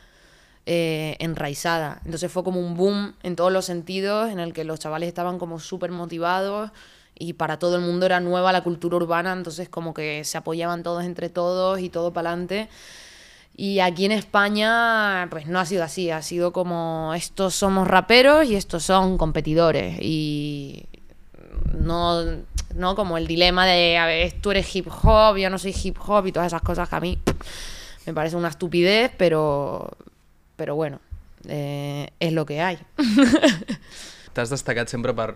eh, 0.66 1.16
enraizada. 1.20 2.02
Entonces 2.06 2.32
fue 2.32 2.44
como 2.44 2.60
un 2.60 2.76
boom 2.76 3.14
en 3.24 3.36
todos 3.36 3.52
los 3.52 3.66
sentidos, 3.66 4.32
en 4.32 4.40
el 4.40 4.54
que 4.54 4.64
los 4.64 4.80
chavales 4.80 5.08
estaban 5.08 5.38
como 5.38 5.60
súper 5.60 5.92
motivados 5.92 6.72
y 7.18 7.34
para 7.34 7.60
todo 7.60 7.76
el 7.76 7.82
mundo 7.82 8.06
era 8.06 8.20
nueva 8.20 8.52
la 8.52 8.64
cultura 8.64 8.98
urbana, 8.98 9.32
entonces 9.34 9.70
como 9.70 9.94
que 9.94 10.24
se 10.26 10.38
apoyaban 10.38 10.84
todos 10.84 11.04
entre 11.06 11.30
todos 11.30 11.80
y 11.80 11.90
todo 11.90 12.12
para 12.14 12.30
adelante. 12.30 12.70
Y 13.58 13.80
aquí 13.80 14.06
en 14.06 14.12
España, 14.12 15.28
pues 15.30 15.48
no 15.48 15.60
ha 15.60 15.66
sido 15.66 15.84
así, 15.84 16.10
ha 16.12 16.22
sido 16.22 16.52
como 16.52 17.14
estos 17.16 17.56
somos 17.56 17.88
raperos 17.88 18.46
y 18.48 18.56
estos 18.56 18.84
son 18.84 19.18
competidores. 19.18 19.98
Y 20.02 20.88
no, 21.74 22.22
no 22.76 22.96
como 22.96 23.18
el 23.18 23.28
dilema 23.28 23.66
de, 23.66 23.98
a 23.98 24.06
ver, 24.06 24.34
tú 24.42 24.52
eres 24.52 24.76
hip 24.76 24.88
hop, 24.88 25.38
yo 25.38 25.50
no 25.50 25.58
soy 25.58 25.74
hip 25.82 25.98
hop 26.06 26.28
y 26.28 26.32
todas 26.34 26.48
esas 26.48 26.62
cosas 26.62 26.90
que 26.90 26.96
a 26.96 27.00
mí 27.00 27.18
me 28.06 28.14
parece 28.14 28.36
una 28.36 28.50
estupidez, 28.50 29.12
pero, 29.18 29.90
pero 30.56 30.76
bueno, 30.76 31.00
eh, 31.48 32.10
és 32.20 32.34
lo 32.34 32.46
que 32.46 32.62
hay. 32.62 32.78
T'has 34.36 34.52
destacat 34.52 34.92
sempre 34.92 35.14
per 35.16 35.36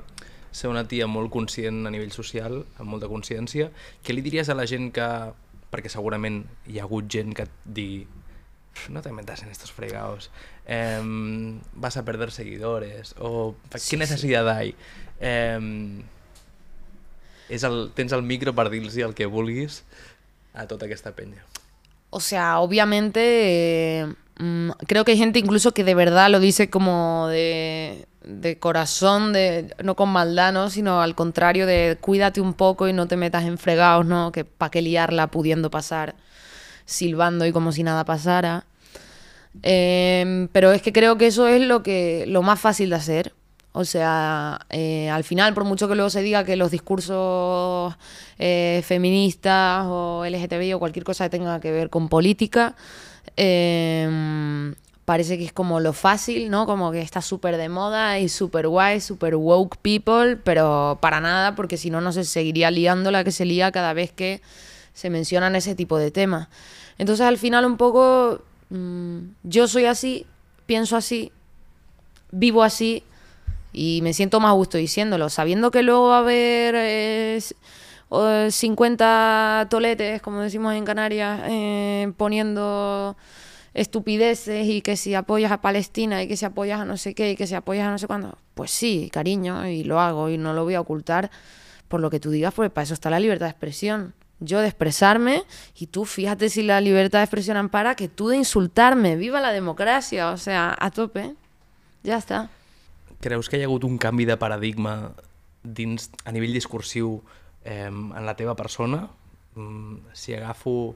ser 0.52 0.70
una 0.72 0.88
tia 0.88 1.08
molt 1.08 1.32
conscient 1.32 1.86
a 1.88 1.92
nivell 1.94 2.12
social, 2.12 2.64
amb 2.78 2.90
molta 2.90 3.08
consciència. 3.08 3.70
Què 4.04 4.16
li 4.16 4.24
diries 4.26 4.50
a 4.50 4.58
la 4.58 4.68
gent 4.68 4.90
que 4.96 5.08
perquè 5.70 5.92
segurament 5.92 6.42
hi 6.68 6.80
ha 6.80 6.88
hagut 6.88 7.10
gent 7.12 7.36
que 7.38 7.46
et 7.46 7.60
digui 7.66 8.08
no 8.90 9.02
te 9.02 9.12
metas 9.12 9.44
en 9.44 9.50
estos 9.50 9.74
fregados, 9.74 10.30
eh, 10.66 11.02
vas 11.74 11.98
a 11.98 12.06
perder 12.06 12.32
seguidores, 12.32 13.14
o 13.20 13.56
sí, 13.76 13.90
qué 13.90 13.98
necesidad 13.98 14.46
sí. 14.46 14.56
hay? 14.56 14.76
Eh, 15.20 16.04
és 17.50 17.66
el, 17.66 17.90
tens 17.98 18.14
el 18.14 18.24
micro 18.24 18.54
per 18.56 18.70
dir-los 18.70 18.96
el 19.02 19.16
que 19.18 19.26
vulguis 19.26 19.84
a 20.54 20.68
tota 20.70 20.86
aquesta 20.86 21.16
penya. 21.18 21.44
O 22.10 22.22
sea, 22.22 22.60
obviamente 22.60 24.02
eh, 24.02 24.08
mm, 24.40 24.72
creo 24.88 25.06
que 25.06 25.12
hay 25.12 25.18
gente 25.18 25.40
incluso 25.40 25.74
que 25.74 25.84
de 25.84 25.96
verdad 25.96 26.30
lo 26.30 26.40
dice 26.40 26.70
como 26.70 27.28
de, 27.28 28.08
de 28.24 28.60
corazón, 28.60 29.34
de, 29.34 29.74
no 29.84 29.96
con 29.96 30.10
maldad, 30.10 30.52
¿no? 30.52 30.70
sino 30.70 31.02
al 31.02 31.16
contrario 31.16 31.66
de 31.66 31.98
cuídate 32.02 32.42
un 32.42 32.54
poco 32.54 32.88
y 32.88 32.94
no 32.94 33.08
te 33.08 33.18
metas 33.18 33.44
en 33.46 33.58
fregados, 33.58 34.06
¿no? 34.06 34.32
que 34.32 34.46
pa' 34.46 34.72
qué 34.72 34.82
liarla 34.82 35.28
pudiendo 35.28 35.70
pasar 35.70 36.16
silbando 36.86 37.46
y 37.46 37.52
como 37.52 37.72
si 37.72 37.84
nada 37.84 38.04
pasara. 38.04 38.66
Em, 39.64 40.48
pero 40.52 40.72
es 40.72 40.82
que 40.82 40.94
creo 40.94 41.18
que 41.18 41.28
eso 41.28 41.48
es 41.48 41.62
lo, 41.62 41.84
que, 41.84 42.26
lo 42.28 42.42
más 42.42 42.60
fácil 42.60 42.90
de 42.90 42.96
hacer. 42.96 43.34
O 43.72 43.86
sea, 43.86 44.66
eh, 44.70 45.10
al 45.10 45.24
final, 45.24 45.54
por 45.54 45.64
mucho 45.64 45.88
que 45.88 45.96
luego 45.96 46.10
se 46.10 46.22
diga 46.22 46.44
que 46.44 46.56
los 46.56 46.72
discursos 46.72 47.96
eh, 48.40 48.82
feministas 48.86 49.86
o 49.88 50.26
LGTBI 50.26 50.74
o 50.74 50.80
cualquier 50.80 51.06
cosa 51.06 51.26
que 51.26 51.30
tenga 51.30 51.60
que 51.60 51.72
ver 51.72 51.90
con 51.90 52.10
política, 52.10 52.76
em, 53.42 54.76
parece 55.06 55.38
que 55.38 55.46
es 55.46 55.54
como 55.54 55.80
lo 55.80 55.94
fácil, 55.94 56.50
¿no? 56.50 56.66
Como 56.66 56.92
que 56.92 57.02
está 57.02 57.22
súper 57.22 57.56
de 57.56 57.70
moda 57.70 58.20
y 58.20 58.28
súper 58.28 58.68
guay, 58.68 59.00
súper 59.00 59.36
woke 59.36 59.78
people, 59.78 60.36
pero 60.36 60.98
para 61.02 61.22
nada, 61.22 61.56
porque 61.56 61.78
si 61.78 61.90
no, 61.90 62.02
no 62.02 62.12
se 62.12 62.26
seguiría 62.26 62.70
liando 62.70 63.10
la 63.12 63.24
que 63.24 63.32
se 63.32 63.46
lía 63.46 63.72
cada 63.72 63.94
vez 63.94 64.12
que 64.12 64.42
se 64.94 65.10
mencionan 65.10 65.56
ese 65.56 65.74
tipo 65.74 65.98
de 65.98 66.12
temas. 66.12 66.50
Entonces, 66.98 67.26
al 67.26 67.38
final, 67.38 67.66
un 67.66 67.78
poco, 67.78 68.42
mmm, 68.70 69.20
yo 69.44 69.70
soy 69.70 69.86
así, 69.86 70.26
pienso 70.66 70.98
así, 70.98 71.32
vivo 72.32 72.62
así 72.62 73.04
y 73.72 74.02
me 74.04 74.14
siento 74.14 74.42
más 74.42 74.54
gusto 74.54 74.78
diciéndolo, 74.78 75.30
sabiendo 75.30 75.72
que 75.72 75.82
luego 75.82 76.10
va 76.10 76.18
a 76.18 76.20
haber 76.20 76.76
eh, 76.76 77.40
50 78.10 79.68
toletes, 79.70 80.22
como 80.22 80.42
decimos 80.42 80.74
en 80.74 80.86
Canarias, 80.86 81.42
eh, 81.46 82.12
poniendo 82.18 83.16
estupideces 83.74 84.68
y 84.68 84.82
que 84.82 84.98
si 84.98 85.14
apoyas 85.14 85.52
a 85.52 85.62
Palestina 85.62 86.24
y 86.24 86.28
que 86.28 86.36
si 86.36 86.46
apoyas 86.46 86.82
a 86.82 86.86
no 86.86 86.98
sé 86.98 87.14
qué 87.14 87.32
y 87.32 87.36
que 87.36 87.46
si 87.46 87.56
apoyas 87.56 87.88
a 87.88 87.92
no 87.92 88.00
sé 88.00 88.08
cuándo, 88.08 88.38
pues 88.56 88.72
sí, 88.72 89.10
cariño, 89.12 89.68
y 89.68 89.84
lo 89.84 90.00
hago 90.00 90.30
y 90.30 90.38
no 90.38 90.54
lo 90.54 90.64
voy 90.64 90.74
a 90.74 90.82
ocultar 90.82 91.30
por 91.88 92.02
lo 92.02 92.10
que 92.10 92.20
tú 92.20 92.32
digas, 92.32 92.54
porque 92.54 92.70
para 92.70 92.84
eso 92.84 92.94
está 92.94 93.10
la 93.10 93.20
libertad 93.20 93.46
de 93.46 93.52
expresión. 93.52 94.14
Yo 94.40 94.62
de 94.62 94.68
expresarme 94.68 95.44
y 95.76 95.88
tú 95.88 96.06
fíjate 96.06 96.50
si 96.50 96.64
la 96.64 96.80
libertad 96.80 97.20
de 97.20 97.26
expresión 97.26 97.58
ampara 97.58 97.96
que 97.96 98.08
tú 98.08 98.30
de 98.30 98.38
insultarme. 98.38 99.18
Viva 99.18 99.42
la 99.42 99.52
democracia, 99.52 100.32
o 100.32 100.38
sea, 100.38 100.76
a 100.80 100.92
tope. 100.92 101.36
Ja 102.06 102.20
està. 102.20 102.48
Creus 103.20 103.50
que 103.52 103.60
hi 103.60 103.66
ha 103.66 103.68
hagut 103.68 103.84
un 103.84 103.98
de 104.00 104.38
paradigma 104.38 105.14
a 106.24 106.32
nivell 106.32 106.54
discursiu 106.54 107.22
eh, 107.70 107.88
en 107.88 108.26
la 108.26 108.36
teva 108.36 108.56
persona? 108.56 109.08
Mm, 109.56 110.12
si 110.14 110.34
agafo 110.34 110.96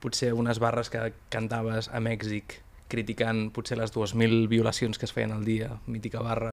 potser 0.00 0.32
unes 0.34 0.58
barres 0.58 0.90
que 0.90 1.12
cantaves 1.32 1.88
a 1.92 2.00
Mèxic 2.00 2.60
criticant 2.88 3.50
potser 3.52 3.78
les 3.80 3.92
2.000 3.94 4.48
violacions 4.48 4.98
que 4.98 5.06
es 5.06 5.12
feien 5.12 5.32
al 5.32 5.44
dia, 5.44 5.76
mítica 5.86 6.20
barra. 6.24 6.50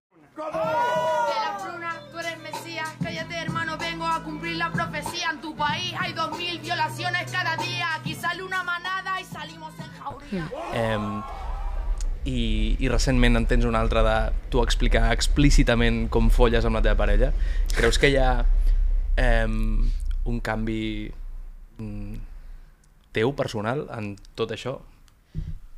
En 5.34 5.42
tu 5.42 5.56
país 5.56 5.94
hay 6.00 6.14
2.000 6.14 6.62
violaciones 6.62 7.32
cada 7.32 7.58
día. 7.58 7.96
Aquí 7.96 8.14
sale 8.14 8.44
una 8.44 8.62
manada 8.62 9.20
y 9.20 9.24
salimos 9.24 9.74
en 9.80 9.92
jauria. 10.00 10.52
Eh, 10.74 11.22
i, 12.26 12.78
i 12.80 12.90
recentment 12.90 13.36
en 13.36 13.48
tens 13.48 13.66
una 13.66 13.82
altra 13.82 14.04
de 14.04 14.34
tu 14.54 14.62
explicar 14.62 15.12
explícitament 15.12 16.06
com 16.14 16.30
folles 16.30 16.68
amb 16.70 16.78
la 16.78 16.84
teva 16.86 17.00
parella. 17.02 17.32
Creus 17.74 17.98
que 17.98 18.12
hi 18.14 18.20
ha 18.22 18.46
eh, 19.18 19.46
un 19.46 20.40
canvi 20.40 21.12
mm, 21.78 22.16
teu 23.14 23.36
personal 23.36 23.88
en 23.98 24.16
tot 24.36 24.52
això? 24.52 24.80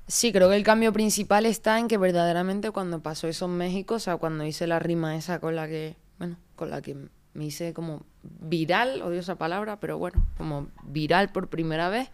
Sí, 0.08 0.32
creo 0.32 0.50
que 0.50 0.56
el 0.56 0.64
cambio 0.64 0.94
principal 0.94 1.46
está 1.46 1.80
en 1.80 1.88
que 1.88 1.98
verdaderamente 1.98 2.70
cuando 2.70 3.02
pasó 3.02 3.28
eso 3.28 3.46
en 3.46 3.58
México, 3.58 3.96
o 3.96 4.00
sea, 4.00 4.18
cuando 4.18 4.46
hice 4.46 4.68
la 4.68 4.78
rima 4.78 5.16
esa 5.16 5.40
con 5.40 5.56
la 5.56 5.68
que, 5.68 5.96
bueno, 6.20 6.38
con 6.56 6.70
la 6.70 6.82
que 6.82 6.96
me 7.34 7.46
hice 7.46 7.74
como 7.74 8.04
viral, 8.22 9.02
odio 9.02 9.20
esa 9.20 9.36
palabra, 9.36 9.80
pero 9.80 9.98
bueno, 9.98 10.26
como 10.38 10.68
viral 10.84 11.30
por 11.30 11.50
primera 11.50 11.90
vez, 11.90 12.10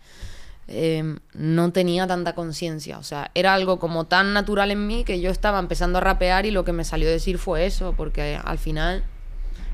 em, 0.68 1.20
no 1.34 1.74
tenía 1.74 2.08
tanta 2.08 2.34
conciencia. 2.34 2.98
O 2.98 3.04
sea, 3.04 3.30
era 3.36 3.54
algo 3.54 3.78
como 3.78 4.06
tan 4.08 4.34
natural 4.34 4.72
en 4.72 4.88
mí 4.88 5.04
que 5.04 5.20
yo 5.20 5.30
estaba 5.30 5.60
empezando 5.60 5.98
a 5.98 6.02
rapear 6.02 6.46
y 6.46 6.52
lo 6.52 6.64
que 6.64 6.72
me 6.72 6.86
salió 6.86 7.10
a 7.10 7.12
decir 7.12 7.38
fue 7.38 7.66
eso, 7.66 7.94
porque 7.98 8.40
al 8.42 8.58
final, 8.58 9.04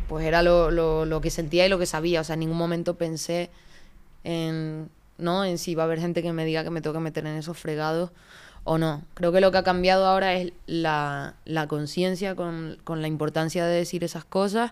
pues 0.08 0.26
era 0.26 0.42
lo, 0.44 0.72
lo, 0.72 1.06
lo 1.06 1.22
que 1.22 1.30
sentía 1.30 1.66
y 1.66 1.70
lo 1.70 1.80
que 1.80 1.86
sabía. 1.86 2.22
O 2.22 2.24
sea, 2.24 2.34
en 2.34 2.42
ningún 2.42 2.58
momento 2.58 2.96
pensé 2.96 3.50
en, 4.24 4.90
¿no? 5.18 5.46
en 5.46 5.58
si 5.58 5.76
va 5.76 5.84
a 5.84 5.86
haber 5.86 6.00
gente 6.00 6.22
que 6.22 6.34
me 6.34 6.46
diga 6.46 6.64
que 6.64 6.70
me 6.70 6.82
tengo 6.82 6.94
que 6.94 7.00
meter 7.00 7.26
en 7.26 7.36
esos 7.36 7.58
fregados 7.58 8.12
o 8.64 8.78
no. 8.78 9.04
Creo 9.14 9.32
que 9.32 9.42
lo 9.42 9.52
que 9.52 9.58
ha 9.58 9.64
cambiado 9.64 10.06
ahora 10.06 10.34
es 10.36 10.52
la, 10.66 11.36
la 11.46 11.68
conciencia 11.68 12.36
con, 12.36 12.78
con 12.84 13.02
la 13.02 13.08
importancia 13.08 13.66
de 13.66 13.76
decir 13.76 14.04
esas 14.04 14.26
cosas 14.26 14.72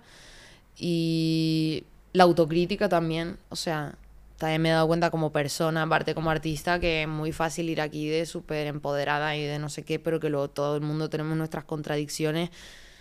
y 0.78 1.84
la 2.14 2.24
autocrítica 2.24 2.90
también. 2.90 3.38
O 3.50 3.56
sea, 3.56 3.96
también 4.38 4.62
me 4.62 4.70
he 4.70 4.74
dado 4.74 4.88
cuenta 4.88 5.12
como 5.12 5.32
persona, 5.32 5.84
aparte 5.84 6.14
como 6.14 6.30
artista, 6.30 6.80
que 6.80 7.04
es 7.04 7.08
muy 7.08 7.32
fácil 7.32 7.70
ir 7.70 7.80
aquí 7.80 8.10
de 8.10 8.26
súper 8.26 8.68
empoderada 8.68 9.36
y 9.36 9.44
de 9.44 9.60
no 9.60 9.70
sé 9.70 9.84
qué, 9.84 9.98
pero 9.98 10.20
que 10.20 10.30
luego 10.30 10.50
todo 10.50 10.76
el 10.76 10.82
mundo 10.82 11.10
tenemos 11.10 11.38
nuestras 11.38 11.64
contradicciones 11.64 12.50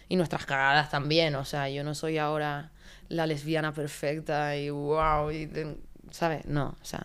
y 0.09 0.17
nuestras 0.17 0.47
cagadas 0.47 0.91
también. 0.91 1.35
O 1.37 1.45
sea, 1.45 1.69
yo 1.69 1.85
no 1.85 1.95
soy 1.95 2.19
ahora 2.19 2.71
la 3.09 3.27
lesbiana 3.27 3.73
perfecta 3.73 4.57
y 4.57 4.71
wow, 4.71 5.31
y 5.31 5.49
¿sabes? 6.11 6.45
No, 6.47 6.75
o 6.81 6.85
sea, 6.85 7.03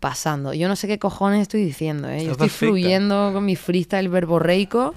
pasando. 0.00 0.54
Yo 0.54 0.68
no 0.68 0.76
sé 0.76 0.86
qué 0.86 0.98
cojones 0.98 1.42
estoy 1.42 1.64
diciendo, 1.64 2.08
¿eh? 2.08 2.24
Yo 2.24 2.32
estoy 2.32 2.48
perfecta. 2.48 2.66
fluyendo 2.66 3.30
con 3.32 3.44
mi 3.44 3.56
freestyle 3.56 4.08
verborreico. 4.08 4.94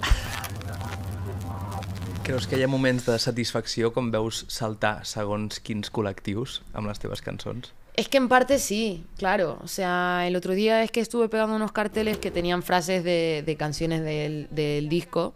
Creus 2.24 2.46
que 2.46 2.56
hi 2.56 2.64
ha 2.64 2.68
moments 2.70 3.08
de 3.10 3.18
satisfacció 3.20 3.90
com 3.96 4.12
veus 4.14 4.46
saltar 4.48 5.02
segons 5.10 5.58
quins 5.60 5.90
col·lectius 5.90 6.60
amb 6.78 6.88
les 6.88 7.02
teves 7.02 7.24
cançons? 7.26 7.72
Es 7.98 8.08
que 8.08 8.22
en 8.22 8.30
parte 8.30 8.60
sí, 8.60 9.04
claro. 9.18 9.58
O 9.64 9.68
sea, 9.68 10.28
el 10.28 10.36
otro 10.36 10.54
día 10.54 10.84
es 10.84 10.92
que 10.92 11.02
estuve 11.02 11.30
pegando 11.30 11.56
unos 11.56 11.72
carteles 11.72 12.18
que 12.20 12.32
tenían 12.32 12.62
frases 12.64 13.04
de, 13.04 13.44
de 13.46 13.56
canciones 13.58 14.04
del, 14.04 14.48
del 14.52 14.88
disco. 14.88 15.34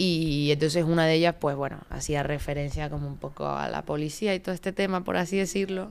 Y 0.00 0.52
entonces 0.52 0.84
una 0.84 1.06
de 1.06 1.14
ellas, 1.14 1.34
pues 1.40 1.56
bueno, 1.56 1.80
hacía 1.90 2.22
referencia 2.22 2.88
como 2.88 3.08
un 3.08 3.16
poco 3.16 3.48
a 3.48 3.68
la 3.68 3.82
policía 3.82 4.32
y 4.32 4.38
todo 4.38 4.54
este 4.54 4.72
tema, 4.72 5.02
por 5.02 5.16
así 5.16 5.36
decirlo. 5.36 5.90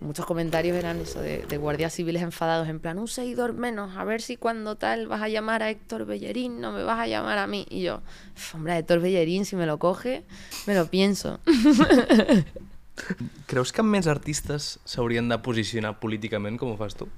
Muchos 0.00 0.26
comentarios 0.26 0.76
eran 0.76 1.00
eso 1.00 1.22
de, 1.22 1.46
de 1.46 1.56
guardias 1.56 1.94
civiles 1.94 2.22
enfadados, 2.22 2.68
en 2.68 2.78
plan, 2.78 2.98
un 2.98 3.08
seguidor 3.08 3.54
menos, 3.54 3.96
a 3.96 4.04
ver 4.04 4.20
si 4.20 4.36
cuando 4.36 4.76
tal 4.76 5.08
vas 5.08 5.22
a 5.22 5.28
llamar 5.28 5.62
a 5.62 5.70
Héctor 5.70 6.04
Bellerín, 6.04 6.60
no 6.60 6.72
me 6.72 6.82
vas 6.82 7.00
a 7.00 7.06
llamar 7.06 7.38
a 7.38 7.46
mí. 7.46 7.66
Y 7.70 7.80
yo, 7.80 8.02
"Uf, 8.36 8.54
hombre, 8.54 8.76
Héctor 8.76 9.00
Bellerín, 9.00 9.46
si 9.46 9.56
me 9.56 9.64
lo 9.64 9.78
coge, 9.78 10.24
me 10.66 10.74
lo 10.74 10.86
pienso. 10.86 11.40
Creus 13.46 13.72
que 13.72 13.82
més 13.82 14.06
artistes 14.10 14.78
s'haurien 14.84 15.28
de 15.30 15.38
posicionar 15.38 16.00
políticament 16.02 16.58
com 16.58 16.74
ho 16.74 16.76
fas 16.76 16.98
tu? 16.98 17.08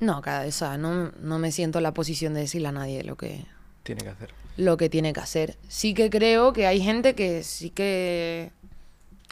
No, 0.00 0.20
cada 0.22 0.48
o 0.48 0.52
sea, 0.52 0.76
no, 0.76 1.12
no 1.20 1.38
me 1.38 1.52
siento 1.52 1.78
en 1.78 1.84
la 1.84 1.94
posición 1.94 2.34
de 2.34 2.40
decirle 2.40 2.68
a 2.68 2.72
nadie 2.72 3.04
lo 3.04 3.16
que, 3.16 3.44
Tiene 3.84 4.02
que 4.02 4.08
hacer. 4.08 4.45
Lo 4.56 4.76
que 4.76 4.88
tiene 4.88 5.12
que 5.12 5.20
hacer. 5.20 5.56
Sí 5.68 5.94
que 5.94 6.10
creo 6.10 6.52
que 6.52 6.66
hay 6.66 6.80
gente 6.80 7.14
que 7.14 7.42
sí 7.42 7.70
que, 7.70 8.50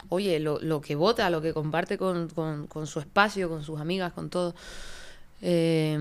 oye, 0.09 0.39
lo, 0.39 0.59
lo 0.61 0.81
que 0.81 0.95
vota, 0.95 1.29
lo 1.29 1.41
que 1.41 1.53
comparte 1.53 1.97
con, 1.97 2.29
con- 2.29 2.87
su 2.87 2.99
espacio, 2.99 3.49
con 3.49 3.63
sus 3.63 3.79
amigas, 3.79 4.13
con 4.13 4.29
todo, 4.29 4.55
eh, 5.41 5.97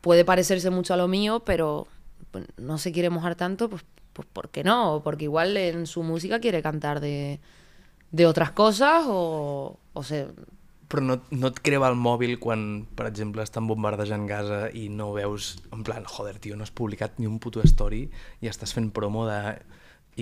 puede 0.00 0.24
parecerse 0.24 0.70
mucho 0.70 0.94
a 0.94 0.96
lo 0.96 1.08
mío, 1.08 1.40
pero 1.44 1.86
pues, 2.30 2.46
no 2.56 2.78
se 2.78 2.92
quiere 2.92 3.10
mojar 3.10 3.34
tanto, 3.36 3.68
pues, 3.68 3.84
pues 4.12 4.26
¿por 4.32 4.48
qué 4.50 4.64
no? 4.64 5.00
Porque 5.04 5.24
igual 5.24 5.56
en 5.56 5.86
su 5.86 6.02
música 6.02 6.40
quiere 6.40 6.62
cantar 6.62 7.00
de, 7.00 7.40
de 8.12 8.26
otras 8.26 8.52
cosas 8.52 9.04
o, 9.08 9.78
o 9.94 10.02
se, 10.02 10.28
Però 10.88 11.02
no, 11.02 11.16
no 11.34 11.48
et 11.50 11.58
creva 11.66 11.88
el 11.90 11.96
mòbil 11.98 12.36
quan, 12.38 12.60
per 12.94 13.08
exemple, 13.08 13.42
estan 13.42 13.66
bombardejant 13.66 14.26
Gaza 14.30 14.60
i 14.70 14.86
no 14.88 15.08
veus, 15.16 15.56
en 15.74 15.82
plan, 15.86 16.04
joder, 16.06 16.36
tio, 16.38 16.54
no 16.56 16.62
has 16.62 16.70
publicat 16.70 17.18
ni 17.18 17.26
un 17.26 17.40
puto 17.42 17.62
story 17.66 18.04
i 18.40 18.46
estàs 18.52 18.74
fent 18.76 18.92
promo 18.94 19.24
de 19.26 19.40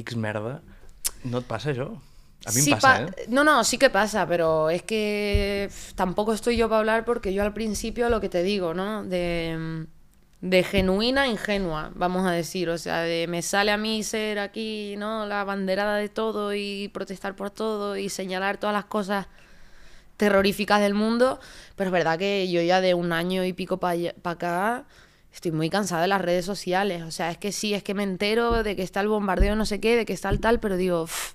X 0.00 0.16
merda. 0.16 0.62
No 1.24 1.42
et 1.42 1.48
passa 1.50 1.72
això? 1.74 1.90
A 2.46 2.52
mi 2.52 2.60
Sí 2.62 2.70
em 2.70 2.76
passa, 2.76 2.80
pa- 2.80 3.04
eh? 3.04 3.12
No, 3.28 3.44
no, 3.44 3.62
sí 3.64 3.78
que 3.78 3.90
pasa, 3.90 4.26
pero 4.26 4.70
es 4.70 4.82
que 4.82 5.66
pf, 5.68 5.94
tampoco 5.94 6.32
estoy 6.32 6.56
yo 6.56 6.68
para 6.68 6.80
hablar 6.80 7.04
porque 7.04 7.32
yo 7.32 7.42
al 7.42 7.54
principio 7.54 8.08
lo 8.08 8.20
que 8.20 8.28
te 8.28 8.42
digo, 8.42 8.74
¿no? 8.74 9.04
De, 9.04 9.86
de 10.40 10.62
genuina 10.64 11.22
a 11.22 11.28
ingenua, 11.28 11.90
vamos 11.94 12.26
a 12.26 12.32
decir. 12.32 12.68
O 12.70 12.78
sea, 12.78 13.00
de 13.00 13.26
me 13.28 13.42
sale 13.42 13.70
a 13.72 13.76
mí 13.78 14.02
ser 14.02 14.38
aquí, 14.38 14.94
¿no? 14.98 15.26
La 15.26 15.44
banderada 15.44 15.96
de 15.96 16.08
todo 16.10 16.54
y 16.54 16.88
protestar 16.92 17.34
por 17.34 17.50
todo 17.50 17.96
y 17.96 18.08
señalar 18.10 18.58
todas 18.58 18.74
las 18.74 18.84
cosas 18.86 19.26
terroríficas 20.16 20.80
del 20.80 20.94
mundo. 20.94 21.40
Pero 21.76 21.88
es 21.88 21.92
verdad 21.92 22.18
que 22.18 22.50
yo 22.50 22.60
ya 22.62 22.80
de 22.80 22.94
un 22.94 23.12
año 23.12 23.44
y 23.44 23.52
pico 23.52 23.78
para 23.78 23.98
acá 24.24 24.84
estoy 25.32 25.50
muy 25.52 25.68
cansada 25.70 26.02
de 26.02 26.08
las 26.08 26.20
redes 26.20 26.44
sociales. 26.44 27.02
O 27.02 27.10
sea, 27.10 27.30
es 27.30 27.38
que 27.38 27.52
sí, 27.52 27.74
es 27.74 27.82
que 27.82 27.94
me 27.94 28.04
entero 28.04 28.62
de 28.62 28.76
que 28.76 28.82
está 28.82 29.00
el 29.00 29.08
bombardeo, 29.08 29.56
no 29.56 29.66
sé 29.66 29.80
qué, 29.80 29.96
de 29.96 30.04
que 30.06 30.12
está 30.12 30.30
el 30.30 30.40
tal, 30.40 30.60
pero 30.60 30.76
digo, 30.76 31.06
"Pff, 31.06 31.34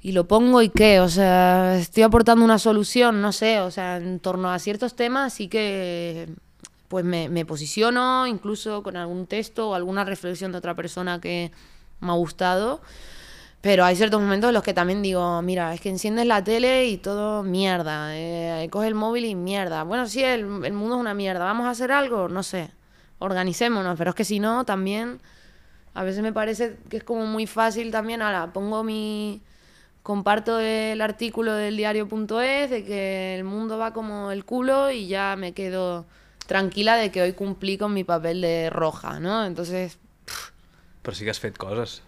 y 0.00 0.12
lo 0.12 0.26
pongo 0.26 0.62
y 0.62 0.68
qué, 0.68 0.98
o 1.00 1.08
sea, 1.08 1.76
estoy 1.78 2.02
aportando 2.02 2.44
una 2.44 2.58
solución, 2.58 3.22
no 3.22 3.30
sé, 3.30 3.60
o 3.60 3.70
sea, 3.70 3.98
en 3.98 4.18
torno 4.18 4.50
a 4.50 4.58
ciertos 4.58 4.96
temas 4.96 5.34
sí 5.34 5.46
que 5.48 6.28
pues 6.88 7.04
me, 7.04 7.28
me 7.28 7.46
posiciono, 7.46 8.26
incluso 8.26 8.82
con 8.82 8.96
algún 8.96 9.26
texto 9.26 9.70
o 9.70 9.74
alguna 9.74 10.04
reflexión 10.04 10.52
de 10.52 10.58
otra 10.58 10.74
persona 10.74 11.20
que 11.20 11.52
me 12.00 12.10
ha 12.10 12.14
gustado. 12.14 12.82
Pero 13.62 13.84
hay 13.84 13.96
ciertos 13.96 14.20
momentos 14.20 14.48
en 14.48 14.54
los 14.54 14.62
que 14.62 14.74
también 14.74 15.02
digo, 15.02 15.40
mira, 15.40 15.72
es 15.72 15.80
que 15.80 15.88
enciendes 15.88 16.26
la 16.26 16.42
tele 16.44 16.86
y 16.86 16.98
todo 16.98 17.42
mierda, 17.44 18.14
eh, 18.14 18.68
coges 18.70 18.88
el 18.88 18.94
móvil 18.94 19.24
y 19.24 19.34
mierda. 19.34 19.84
Bueno, 19.84 20.06
sí, 20.08 20.22
el, 20.22 20.40
el 20.64 20.72
mundo 20.72 20.96
es 20.96 21.00
una 21.00 21.14
mierda, 21.14 21.44
¿vamos 21.44 21.66
a 21.66 21.70
hacer 21.70 21.92
algo? 21.92 22.28
No 22.28 22.42
sé, 22.42 22.70
organicémonos, 23.20 23.96
pero 23.96 24.10
es 24.10 24.16
que 24.16 24.24
si 24.24 24.40
no, 24.40 24.64
también 24.64 25.20
a 25.94 26.02
veces 26.02 26.22
me 26.22 26.32
parece 26.32 26.76
que 26.90 26.96
es 26.98 27.04
como 27.04 27.24
muy 27.26 27.46
fácil 27.46 27.90
también, 27.90 28.20
ahora 28.20 28.52
pongo 28.52 28.84
mi... 28.84 29.40
Comparto 30.02 30.58
el 30.58 31.00
artículo 31.00 31.54
del 31.54 31.76
diario.es 31.76 32.70
de 32.70 32.84
que 32.84 33.36
el 33.36 33.44
mundo 33.44 33.78
va 33.78 33.92
como 33.92 34.32
el 34.32 34.44
culo 34.44 34.90
y 34.90 35.06
ya 35.06 35.36
me 35.36 35.52
quedo 35.52 36.06
tranquila 36.48 36.96
de 36.96 37.12
que 37.12 37.22
hoy 37.22 37.34
cumplí 37.34 37.78
con 37.78 37.94
mi 37.94 38.02
papel 38.02 38.40
de 38.40 38.68
roja, 38.68 39.20
¿no? 39.20 39.44
Entonces, 39.44 40.00
Però 41.02 41.14
sí 41.14 41.28
has. 41.28 42.02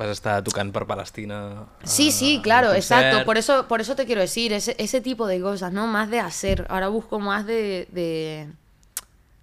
Vas 0.00 0.08
estar 0.16 0.40
tocant 0.42 0.72
per 0.72 0.86
Palestina... 0.88 1.66
Sí, 1.84 2.08
a- 2.08 2.12
sí, 2.12 2.36
a 2.38 2.42
claro, 2.42 2.72
exacto. 2.72 3.24
Por 3.26 3.36
eso, 3.36 3.68
por 3.68 3.82
eso 3.82 3.94
te 3.94 4.06
quiero 4.06 4.22
decir, 4.22 4.54
ese, 4.54 4.74
ese 4.78 5.02
tipo 5.02 5.26
de 5.26 5.40
cosas, 5.42 5.74
¿no? 5.74 5.86
Más 5.86 6.08
de 6.08 6.20
hacer. 6.20 6.64
Ahora 6.70 6.88
busco 6.88 7.20
más 7.20 7.44
de, 7.44 7.86
de, 7.92 8.48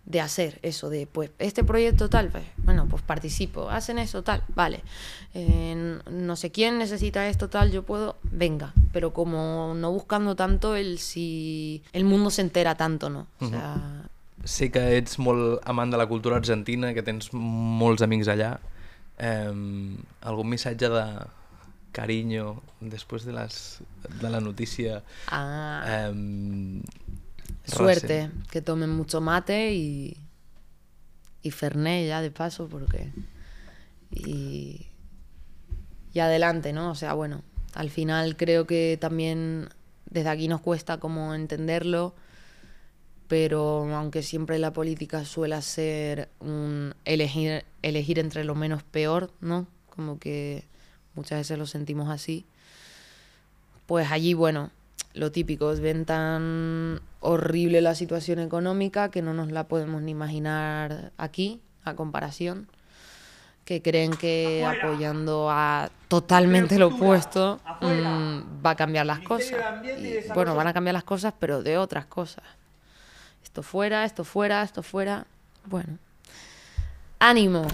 de 0.05 0.19
hacer 0.21 0.57
eso, 0.63 0.89
de 0.89 1.05
pues 1.05 1.29
este 1.37 1.63
proyecto 1.63 2.09
tal, 2.09 2.29
pues, 2.29 2.43
bueno, 2.57 2.87
pues 2.89 3.03
participo. 3.03 3.69
Hacen 3.69 3.99
eso 3.99 4.23
tal, 4.23 4.41
vale. 4.55 4.81
Eh, 5.35 5.99
no 6.09 6.35
sé 6.35 6.49
quién 6.49 6.79
necesita 6.79 7.27
esto 7.27 7.49
tal, 7.49 7.71
yo 7.71 7.83
puedo, 7.83 8.15
venga. 8.23 8.73
Pero 8.93 9.13
como 9.13 9.73
no 9.75 9.91
buscando 9.91 10.35
tanto 10.35 10.75
el 10.75 10.97
si 10.97 11.83
el 11.93 12.03
mundo 12.03 12.31
se 12.31 12.41
entera 12.41 12.73
tanto, 12.73 13.11
¿no? 13.11 13.27
O 13.39 13.47
sea, 13.47 13.75
Sé 14.43 14.71
que 14.71 14.81
ets 14.97 15.17
molt 15.19 15.59
amant 15.65 15.91
de 15.91 15.97
la 15.97 16.05
cultura 16.07 16.37
argentina, 16.37 16.93
que 16.93 17.03
tens 17.03 17.29
molts 17.33 18.01
amics 18.05 18.29
allà. 18.31 18.59
Eh, 19.17 19.97
algun 20.21 20.49
missatge 20.49 20.89
de 20.93 21.05
carinyo 21.91 22.61
després 22.81 23.25
de, 23.25 23.33
les, 23.33 23.81
de 24.21 24.29
la 24.29 24.39
notícia 24.39 25.01
ah, 25.33 25.81
eh, 25.87 26.81
suerte, 27.65 28.29
que 28.51 28.61
tomen 28.61 28.89
mucho 28.89 29.21
mate 29.21 29.73
y, 29.73 30.17
y 31.41 31.51
Fernet 31.51 32.07
ya 32.07 32.21
de 32.21 32.31
paso, 32.31 32.67
porque... 32.67 33.11
Y, 34.11 34.87
y 36.13 36.19
adelante, 36.19 36.73
¿no? 36.73 36.91
O 36.91 36.95
sea, 36.95 37.13
bueno, 37.13 37.43
al 37.73 37.89
final 37.89 38.37
creo 38.37 38.65
que 38.65 38.97
también 38.99 39.69
desde 40.09 40.29
aquí 40.29 40.47
nos 40.47 40.61
cuesta 40.61 40.99
como 40.99 41.35
entenderlo, 41.35 42.15
pero 43.27 43.93
aunque 43.95 44.23
siempre 44.23 44.59
la 44.59 44.73
política 44.73 45.25
suele 45.25 45.61
ser 45.61 46.29
un 46.39 46.93
elegir, 47.05 47.65
elegir 47.81 48.19
entre 48.19 48.43
lo 48.43 48.55
menos 48.55 48.83
peor, 48.83 49.31
¿no? 49.41 49.67
Como 49.89 50.19
que 50.19 50.65
muchas 51.15 51.39
veces 51.39 51.57
lo 51.57 51.65
sentimos 51.65 52.09
así 52.09 52.45
pues 53.87 54.11
allí, 54.11 54.33
bueno, 54.35 54.69
lo 55.13 55.31
típico, 55.31 55.73
ven 55.77 56.05
tan 56.05 57.01
horrible 57.21 57.81
la 57.81 57.95
situación 57.95 58.37
económica 58.39 59.09
que 59.09 59.23
no 59.23 59.33
nos 59.33 59.51
la 59.51 59.67
podemos 59.67 60.01
ni 60.01 60.11
imaginar 60.11 61.13
aquí, 61.17 61.61
a 61.83 61.95
comparación, 61.95 62.67
que 63.63 63.81
creen 63.81 64.11
que 64.11 64.65
apoyando 64.65 65.49
a 65.49 65.89
totalmente 66.09 66.77
lo 66.77 66.87
opuesto 66.87 67.59
mm, 67.81 68.65
va 68.65 68.71
a 68.71 68.75
cambiar 68.75 69.05
las 69.05 69.21
cosas. 69.21 69.57
Y, 69.97 70.31
bueno, 70.33 70.53
van 70.53 70.67
a 70.67 70.73
cambiar 70.73 70.93
las 70.93 71.05
cosas, 71.05 71.33
pero 71.39 71.63
de 71.63 71.77
otras 71.77 72.05
cosas. 72.05 72.43
Esto 73.47 73.63
fuera, 73.63 74.03
esto 74.03 74.25
fuera, 74.25 74.61
esto 74.61 74.83
fuera. 74.83 75.25
Bueno. 75.65 75.97
Ánimo. 77.17 77.65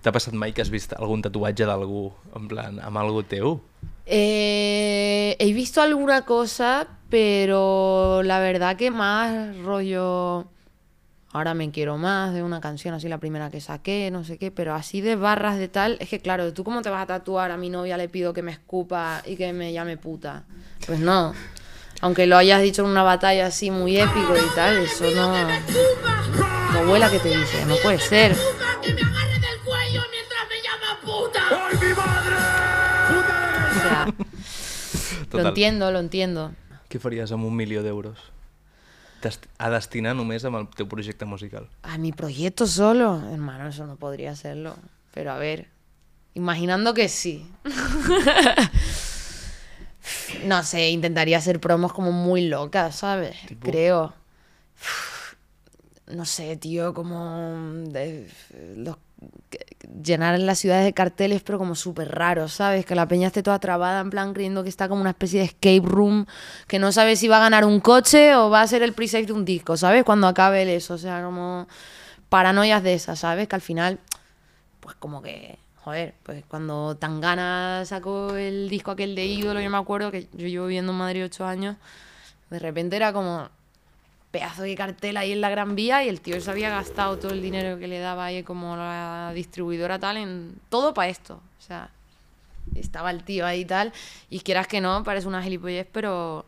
T'ha 0.00 0.10
passat 0.10 0.32
mai 0.32 0.54
que 0.56 0.64
has 0.64 0.70
vist 0.72 0.94
algun 0.96 1.20
tatuatge 1.20 1.68
d'algú, 1.68 2.06
en 2.40 2.48
plan, 2.48 2.80
amb 2.80 2.96
algú 2.96 3.20
teu? 3.28 3.58
Eh, 4.06 5.36
he 5.38 5.52
visto 5.52 5.82
alguna 5.82 6.22
cosa, 6.24 6.88
pero 7.10 8.22
la 8.24 8.40
verdad 8.40 8.80
que 8.80 8.90
más 8.90 9.54
rollo 9.58 10.48
ahora 11.32 11.52
me 11.52 11.70
quiero 11.70 11.98
más, 11.98 12.32
de 12.32 12.42
una 12.42 12.62
canción 12.62 12.94
así 12.94 13.06
la 13.06 13.18
primera 13.18 13.50
que 13.50 13.60
saqué, 13.60 14.10
no 14.10 14.24
sé 14.24 14.38
qué, 14.38 14.50
pero 14.50 14.74
así 14.74 15.02
de 15.02 15.14
barras 15.14 15.58
de 15.58 15.68
tal, 15.68 15.98
es 16.00 16.08
que 16.08 16.20
claro, 16.20 16.54
¿tú 16.54 16.64
cómo 16.64 16.80
te 16.80 16.88
vas 16.88 17.02
a 17.02 17.06
tatuar 17.06 17.50
a 17.50 17.58
mi 17.58 17.68
novia 17.68 17.98
le 17.98 18.08
pido 18.08 18.32
que 18.32 18.42
me 18.42 18.50
escupa 18.50 19.22
y 19.26 19.36
que 19.36 19.52
me 19.52 19.74
llame 19.74 19.98
puta? 19.98 20.44
Pues 20.86 20.98
no. 20.98 21.34
Aunque 22.00 22.26
lo 22.26 22.36
hayas 22.36 22.62
dicho 22.62 22.82
en 22.82 22.88
una 22.88 23.02
batalla 23.02 23.46
así 23.46 23.70
muy 23.70 23.98
épico 23.98 24.34
y 24.36 24.54
tal, 24.54 24.78
eso 24.78 25.04
no... 25.14 25.34
Tu 26.72 26.78
abuela 26.78 27.10
que 27.10 27.18
te 27.18 27.28
dice, 27.28 27.64
no 27.66 27.76
puede 27.82 27.98
ser. 27.98 28.34
Que 28.82 28.94
me 28.94 29.02
agarre 29.02 29.38
del 29.38 29.60
cuello 29.64 30.02
mientras 30.10 30.48
me 30.48 30.62
llama 30.62 31.00
puta. 31.02 31.40
O 33.70 33.80
sea, 33.82 34.06
lo 34.06 35.26
Total. 35.28 35.46
entiendo, 35.48 35.90
lo 35.90 35.98
entiendo. 35.98 36.52
Què 36.90 36.98
faries 36.98 37.30
amb 37.30 37.46
un 37.46 37.54
milió 37.54 37.84
d'euros? 37.86 38.18
A 39.62 39.68
destinar 39.70 40.16
només 40.18 40.42
amb 40.48 40.58
el 40.58 40.64
teu 40.74 40.88
projecte 40.90 41.28
musical. 41.28 41.68
A 41.86 41.98
mi 42.02 42.10
proyecto 42.10 42.66
solo, 42.66 43.22
hermano, 43.30 43.68
eso 43.68 43.86
no 43.86 43.94
podría 43.94 44.34
serlo. 44.34 44.74
Pero 45.14 45.30
a 45.30 45.38
ver, 45.38 45.68
imaginando 46.34 46.94
que 46.94 47.08
sí. 47.08 47.46
no 50.44 50.62
sé, 50.62 50.90
intentaría 50.90 51.38
hacer 51.38 51.60
promos 51.60 51.92
como 51.92 52.12
muy 52.12 52.48
locas, 52.48 52.96
¿sabes? 52.96 53.36
Tipo. 53.46 53.70
Creo. 53.70 54.14
No 56.06 56.24
sé, 56.24 56.56
tío, 56.56 56.92
como 56.92 57.36
de- 57.90 58.28
los- 58.76 58.96
llenar 60.02 60.38
las 60.40 60.58
ciudades 60.58 60.84
de 60.84 60.92
carteles, 60.94 61.42
pero 61.42 61.58
como 61.58 61.74
súper 61.74 62.08
raros, 62.10 62.54
¿sabes? 62.54 62.84
Que 62.86 62.94
la 62.94 63.06
peña 63.06 63.26
esté 63.28 63.42
toda 63.42 63.58
trabada, 63.58 64.00
en 64.00 64.10
plan 64.10 64.32
creyendo 64.32 64.62
que 64.62 64.68
está 64.70 64.88
como 64.88 65.02
una 65.02 65.10
especie 65.10 65.40
de 65.40 65.46
escape 65.46 65.82
room, 65.84 66.26
que 66.66 66.78
no 66.78 66.90
sabe 66.90 67.14
si 67.16 67.28
va 67.28 67.36
a 67.36 67.40
ganar 67.40 67.64
un 67.64 67.80
coche 67.80 68.34
o 68.34 68.50
va 68.50 68.62
a 68.62 68.66
ser 68.66 68.82
el 68.82 68.92
pre-save 68.94 69.26
de 69.26 69.32
un 69.34 69.44
disco, 69.44 69.76
¿sabes? 69.76 70.02
Cuando 70.04 70.26
acabe 70.26 70.62
el 70.62 70.70
eso, 70.70 70.94
o 70.94 70.98
sea, 70.98 71.22
como 71.22 71.68
paranoias 72.28 72.82
de 72.82 72.94
esas, 72.94 73.18
¿sabes? 73.20 73.46
Que 73.46 73.54
al 73.56 73.60
final, 73.60 73.98
pues 74.80 74.96
como 74.96 75.20
que, 75.22 75.58
joder, 75.84 76.14
pues 76.22 76.44
cuando 76.46 76.96
Tangana 76.96 77.84
sacó 77.86 78.36
el 78.36 78.68
disco 78.68 78.90
aquel 78.90 79.14
de 79.14 79.26
ídolo, 79.26 79.60
yo 79.60 79.70
me 79.70 79.78
acuerdo 79.78 80.10
que 80.10 80.28
yo 80.32 80.46
llevo 80.46 80.66
viviendo 80.66 80.92
en 80.92 80.98
Madrid 80.98 81.24
ocho 81.24 81.46
años, 81.46 81.76
de 82.50 82.58
repente 82.58 82.96
era 82.96 83.12
como 83.12 83.48
pedazo 84.30 84.62
de 84.62 84.74
cartel 84.76 85.16
ahí 85.16 85.32
en 85.32 85.40
la 85.40 85.50
Gran 85.50 85.74
Vía 85.74 86.04
y 86.04 86.08
el 86.08 86.20
tío 86.20 86.40
se 86.40 86.50
había 86.50 86.70
gastado 86.70 87.18
todo 87.18 87.32
el 87.32 87.42
dinero 87.42 87.78
que 87.78 87.88
le 87.88 87.98
daba 87.98 88.26
ahí 88.26 88.42
como 88.42 88.76
la 88.76 89.32
distribuidora 89.34 89.98
tal 89.98 90.18
en 90.18 90.54
todo 90.68 90.94
para 90.94 91.08
esto. 91.08 91.40
O 91.58 91.62
sea, 91.62 91.90
estaba 92.74 93.10
el 93.10 93.24
tío 93.24 93.46
ahí 93.46 93.64
tal 93.64 93.92
y 94.28 94.40
quieras 94.40 94.68
que 94.68 94.80
no, 94.80 95.02
parece 95.02 95.26
una 95.26 95.42
gilipollez, 95.42 95.86
pero, 95.90 96.46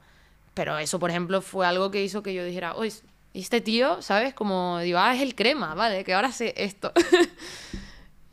pero 0.54 0.78
eso, 0.78 0.98
por 0.98 1.10
ejemplo, 1.10 1.42
fue 1.42 1.66
algo 1.66 1.90
que 1.90 2.04
hizo 2.04 2.22
que 2.22 2.34
yo 2.34 2.44
dijera, 2.44 2.74
oye, 2.74 2.92
este 3.34 3.60
tío, 3.60 4.00
¿sabes? 4.02 4.34
Como 4.34 4.78
digo, 4.80 4.98
ah, 4.98 5.14
es 5.14 5.22
el 5.22 5.34
crema, 5.34 5.74
vale, 5.74 6.04
que 6.04 6.14
ahora 6.14 6.30
sé 6.32 6.54
esto. 6.56 6.92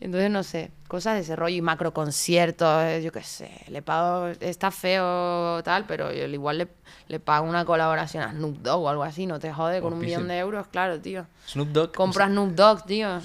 Entonces, 0.02 0.32
no 0.32 0.44
sé, 0.44 0.72
cosas 0.88 1.16
de 1.16 1.22
ese 1.22 1.36
rollo 1.36 1.58
y 1.58 1.62
macro 1.62 1.94
conciertos, 1.94 2.84
eh, 2.86 3.02
yo 3.04 3.12
qué 3.12 3.22
sé, 3.22 3.52
le 3.68 3.82
pago, 3.82 4.28
está 4.40 4.72
feo 4.72 5.62
tal, 5.64 5.86
pero 5.86 6.14
yo 6.14 6.26
igual 6.26 6.60
le, 6.60 6.68
le 7.10 7.20
pago 7.20 7.46
una 7.48 7.66
colaboración 7.66 8.24
a 8.24 8.32
Snoop 8.32 8.60
Dogg 8.60 8.84
o 8.84 8.90
algo 8.90 9.04
así, 9.04 9.26
no 9.26 9.40
te 9.40 9.52
jode, 9.52 9.82
con 9.82 9.92
un 9.94 10.00
millón 10.00 10.28
de 10.30 10.38
euros, 10.38 10.68
claro, 10.68 11.00
tío. 11.02 11.26
Snoop 11.48 11.70
Dogg... 11.70 11.92
Compro 11.94 12.24
a 12.24 12.28
Snoop 12.28 12.52
Dogg, 12.52 12.86
tío. 12.86 13.20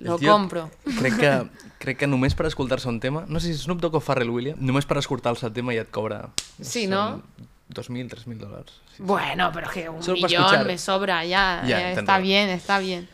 Lo 0.00 0.18
tio- 0.18 0.32
compro. 0.32 0.70
Crec 0.98 1.16
que, 1.16 1.48
crec 1.78 1.98
que 1.98 2.06
només 2.08 2.34
per 2.34 2.46
escoltar-se 2.46 2.88
un 2.88 2.98
tema, 2.98 3.24
no 3.28 3.38
sé 3.38 3.52
si 3.52 3.58
Snoop 3.62 3.78
Dogg 3.80 3.94
o 3.94 4.00
Pharrell 4.00 4.30
Williams, 4.30 4.58
només 4.60 4.86
per 4.86 4.98
escoltar-se 4.98 5.46
el 5.46 5.52
tema 5.52 5.74
ja 5.76 5.84
et 5.86 5.90
cobra... 5.94 6.30
Sí, 6.60 6.86
no? 6.88 7.22
2.000, 7.70 8.08
3.000 8.10 8.38
dòlars. 8.40 8.72
Sí. 8.96 9.02
Bueno, 9.04 9.50
pero 9.54 9.66
es 9.68 9.72
que 9.72 9.88
un 9.88 10.02
Solo 10.02 10.16
millón 10.26 10.66
me 10.66 10.76
sobra 10.76 11.24
ya. 11.24 11.62
Ya, 11.64 11.92
eh, 11.92 11.94
está 11.94 12.18
bien, 12.18 12.48
está 12.48 12.80
bien. 12.80 13.08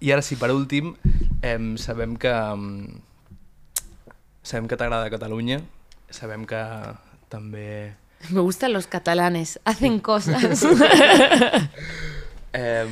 I 0.00 0.10
ara 0.12 0.20
sí, 0.20 0.36
per 0.36 0.50
últim, 0.52 0.96
em, 1.42 1.76
sabem 1.78 2.16
que... 2.16 2.28
em, 2.28 3.00
sabem 4.42 4.68
que 4.68 4.76
t'agrada 4.76 5.10
Catalunya, 5.12 5.60
sabem 6.10 6.46
que 6.46 6.60
també... 7.28 7.96
Me 8.30 8.40
gustan 8.40 8.72
los 8.74 8.86
catalanes, 8.86 9.58
hacen 9.64 10.00
cosas. 10.00 10.64
Eh, 12.50 12.82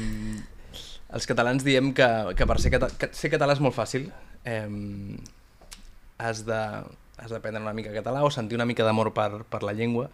els 1.11 1.25
catalans 1.27 1.65
diem 1.67 1.89
que, 1.91 2.07
que 2.39 2.47
per 2.47 2.61
ser, 2.63 2.71
cata 2.71 2.87
que 2.95 3.09
ser 3.11 3.27
català 3.33 3.57
és 3.57 3.63
molt 3.65 3.75
fàcil. 3.75 4.05
Eh, 4.47 4.69
has 6.23 6.45
de 6.47 6.61
has 7.19 7.35
d'aprendre 7.35 7.61
una 7.61 7.75
mica 7.75 7.91
català 7.91 8.23
o 8.23 8.31
sentir 8.31 8.55
una 8.55 8.67
mica 8.71 8.87
d'amor 8.87 9.11
per, 9.15 9.43
per 9.51 9.65
la 9.67 9.75
llengua 9.75 10.07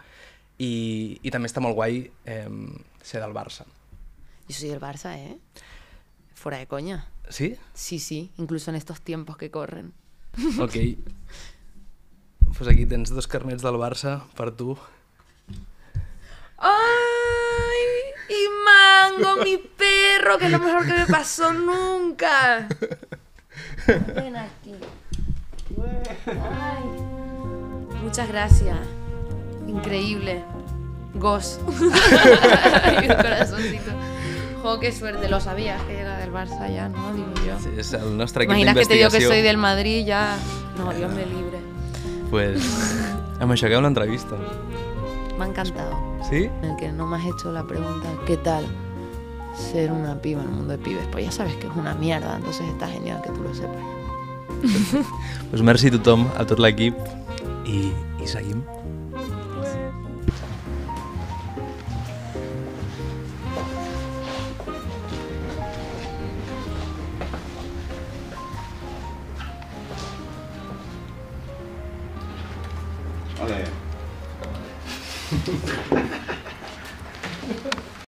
i, 0.57 1.20
i 1.20 1.33
també 1.35 1.51
està 1.51 1.61
molt 1.61 1.77
guai 1.77 2.07
eh, 2.25 2.49
ser 3.05 3.20
del 3.20 3.37
Barça. 3.37 3.68
Yo 4.49 4.57
soy 4.57 4.70
del 4.73 4.81
Barça, 4.81 5.12
¿eh? 5.16 5.37
Fuera 6.35 6.59
de 6.59 6.66
coña. 6.66 7.05
Sí? 7.28 7.56
Sí, 7.72 7.98
sí, 7.98 8.32
incluso 8.37 8.70
en 8.70 8.76
estos 8.76 9.00
tiempos 9.00 9.37
que 9.37 9.50
corren. 9.50 9.92
Ok. 10.60 10.76
Pues 12.56 12.70
aquí 12.70 12.87
tens 12.87 13.10
dos 13.10 13.26
carnets 13.26 13.64
del 13.66 13.74
Barça 13.74 14.28
per 14.38 14.52
tu. 14.52 14.78
¡Ay! 16.56 18.04
Y 18.30 18.46
Mango, 18.64 19.42
mi 19.42 19.56
perro, 19.56 20.38
que 20.38 20.46
es 20.46 20.52
lo 20.52 20.60
mejor 20.60 20.87
que 20.87 20.92
me 20.92 21.06
pasó 21.06 21.52
nunca. 21.52 22.68
Ven 23.88 24.37
aquí. 24.37 24.72
Ay. 26.28 26.84
Muchas 28.04 28.28
gracias. 28.28 28.78
Increíble. 29.66 30.44
Gos. 31.14 31.58
y 31.66 33.10
un 33.10 33.16
corazoncito. 33.16 33.90
Jo, 34.64 34.81
qué 34.81 34.92
suerte. 34.92 35.29
Lo 35.29 35.40
sabías 35.40 35.81
que 35.83 36.00
era 36.00 36.16
del 36.16 36.33
Barça 36.33 36.72
ya, 36.72 36.88
¿no? 36.88 37.12
Digo 37.12 37.29
yo. 37.46 37.59
Sí, 37.61 37.68
és 37.77 37.92
el 37.92 38.16
nostre 38.16 38.44
equip 38.44 38.57
Imaginas 38.57 38.74
que 38.79 38.87
te 38.87 38.94
digo 38.94 39.11
que 39.11 39.18
d'investigació. 39.18 39.29
soy 39.29 39.42
del 39.42 39.59
Madrid 39.59 40.07
ya. 40.07 40.38
No, 40.79 40.90
Dios 40.92 41.12
me 41.12 41.27
libre. 41.27 41.59
Pues, 42.31 42.64
amb 43.44 43.53
això 43.53 43.68
acabem 43.68 43.85
l'entrevista. 43.85 44.38
Me 45.37 45.44
ha 45.44 45.48
encantado. 45.48 46.00
Sí? 46.31 46.48
en 46.62 46.70
el 46.70 46.77
que 46.77 46.90
no 46.90 47.07
me 47.07 47.18
has 47.18 47.27
hecho 47.27 47.53
la 47.53 47.62
pregunta 47.64 48.09
¿qué 48.27 48.38
tal 48.38 48.64
ser 49.55 49.92
una 49.92 50.14
piba 50.22 50.40
en 50.40 50.48
el 50.48 50.55
mundo 50.55 50.72
de 50.72 50.79
pibes? 50.79 51.07
Pues 51.12 51.27
ya 51.27 51.31
sabes 51.31 51.55
que 51.57 51.66
es 51.66 51.77
una 51.77 51.92
mierda, 51.94 52.37
entonces 52.37 52.66
está 52.66 52.88
genial 52.88 53.20
que 53.20 53.29
tú 53.29 53.42
lo 53.42 53.55
sepas. 53.55 53.77
Pues 55.50 55.61
merci 55.62 55.88
a 55.88 55.90
tothom, 55.92 56.27
a 56.38 56.46
tot 56.48 56.59
l'equip 56.59 56.96
i, 57.68 57.92
i 58.24 58.27
seguim. 58.27 58.64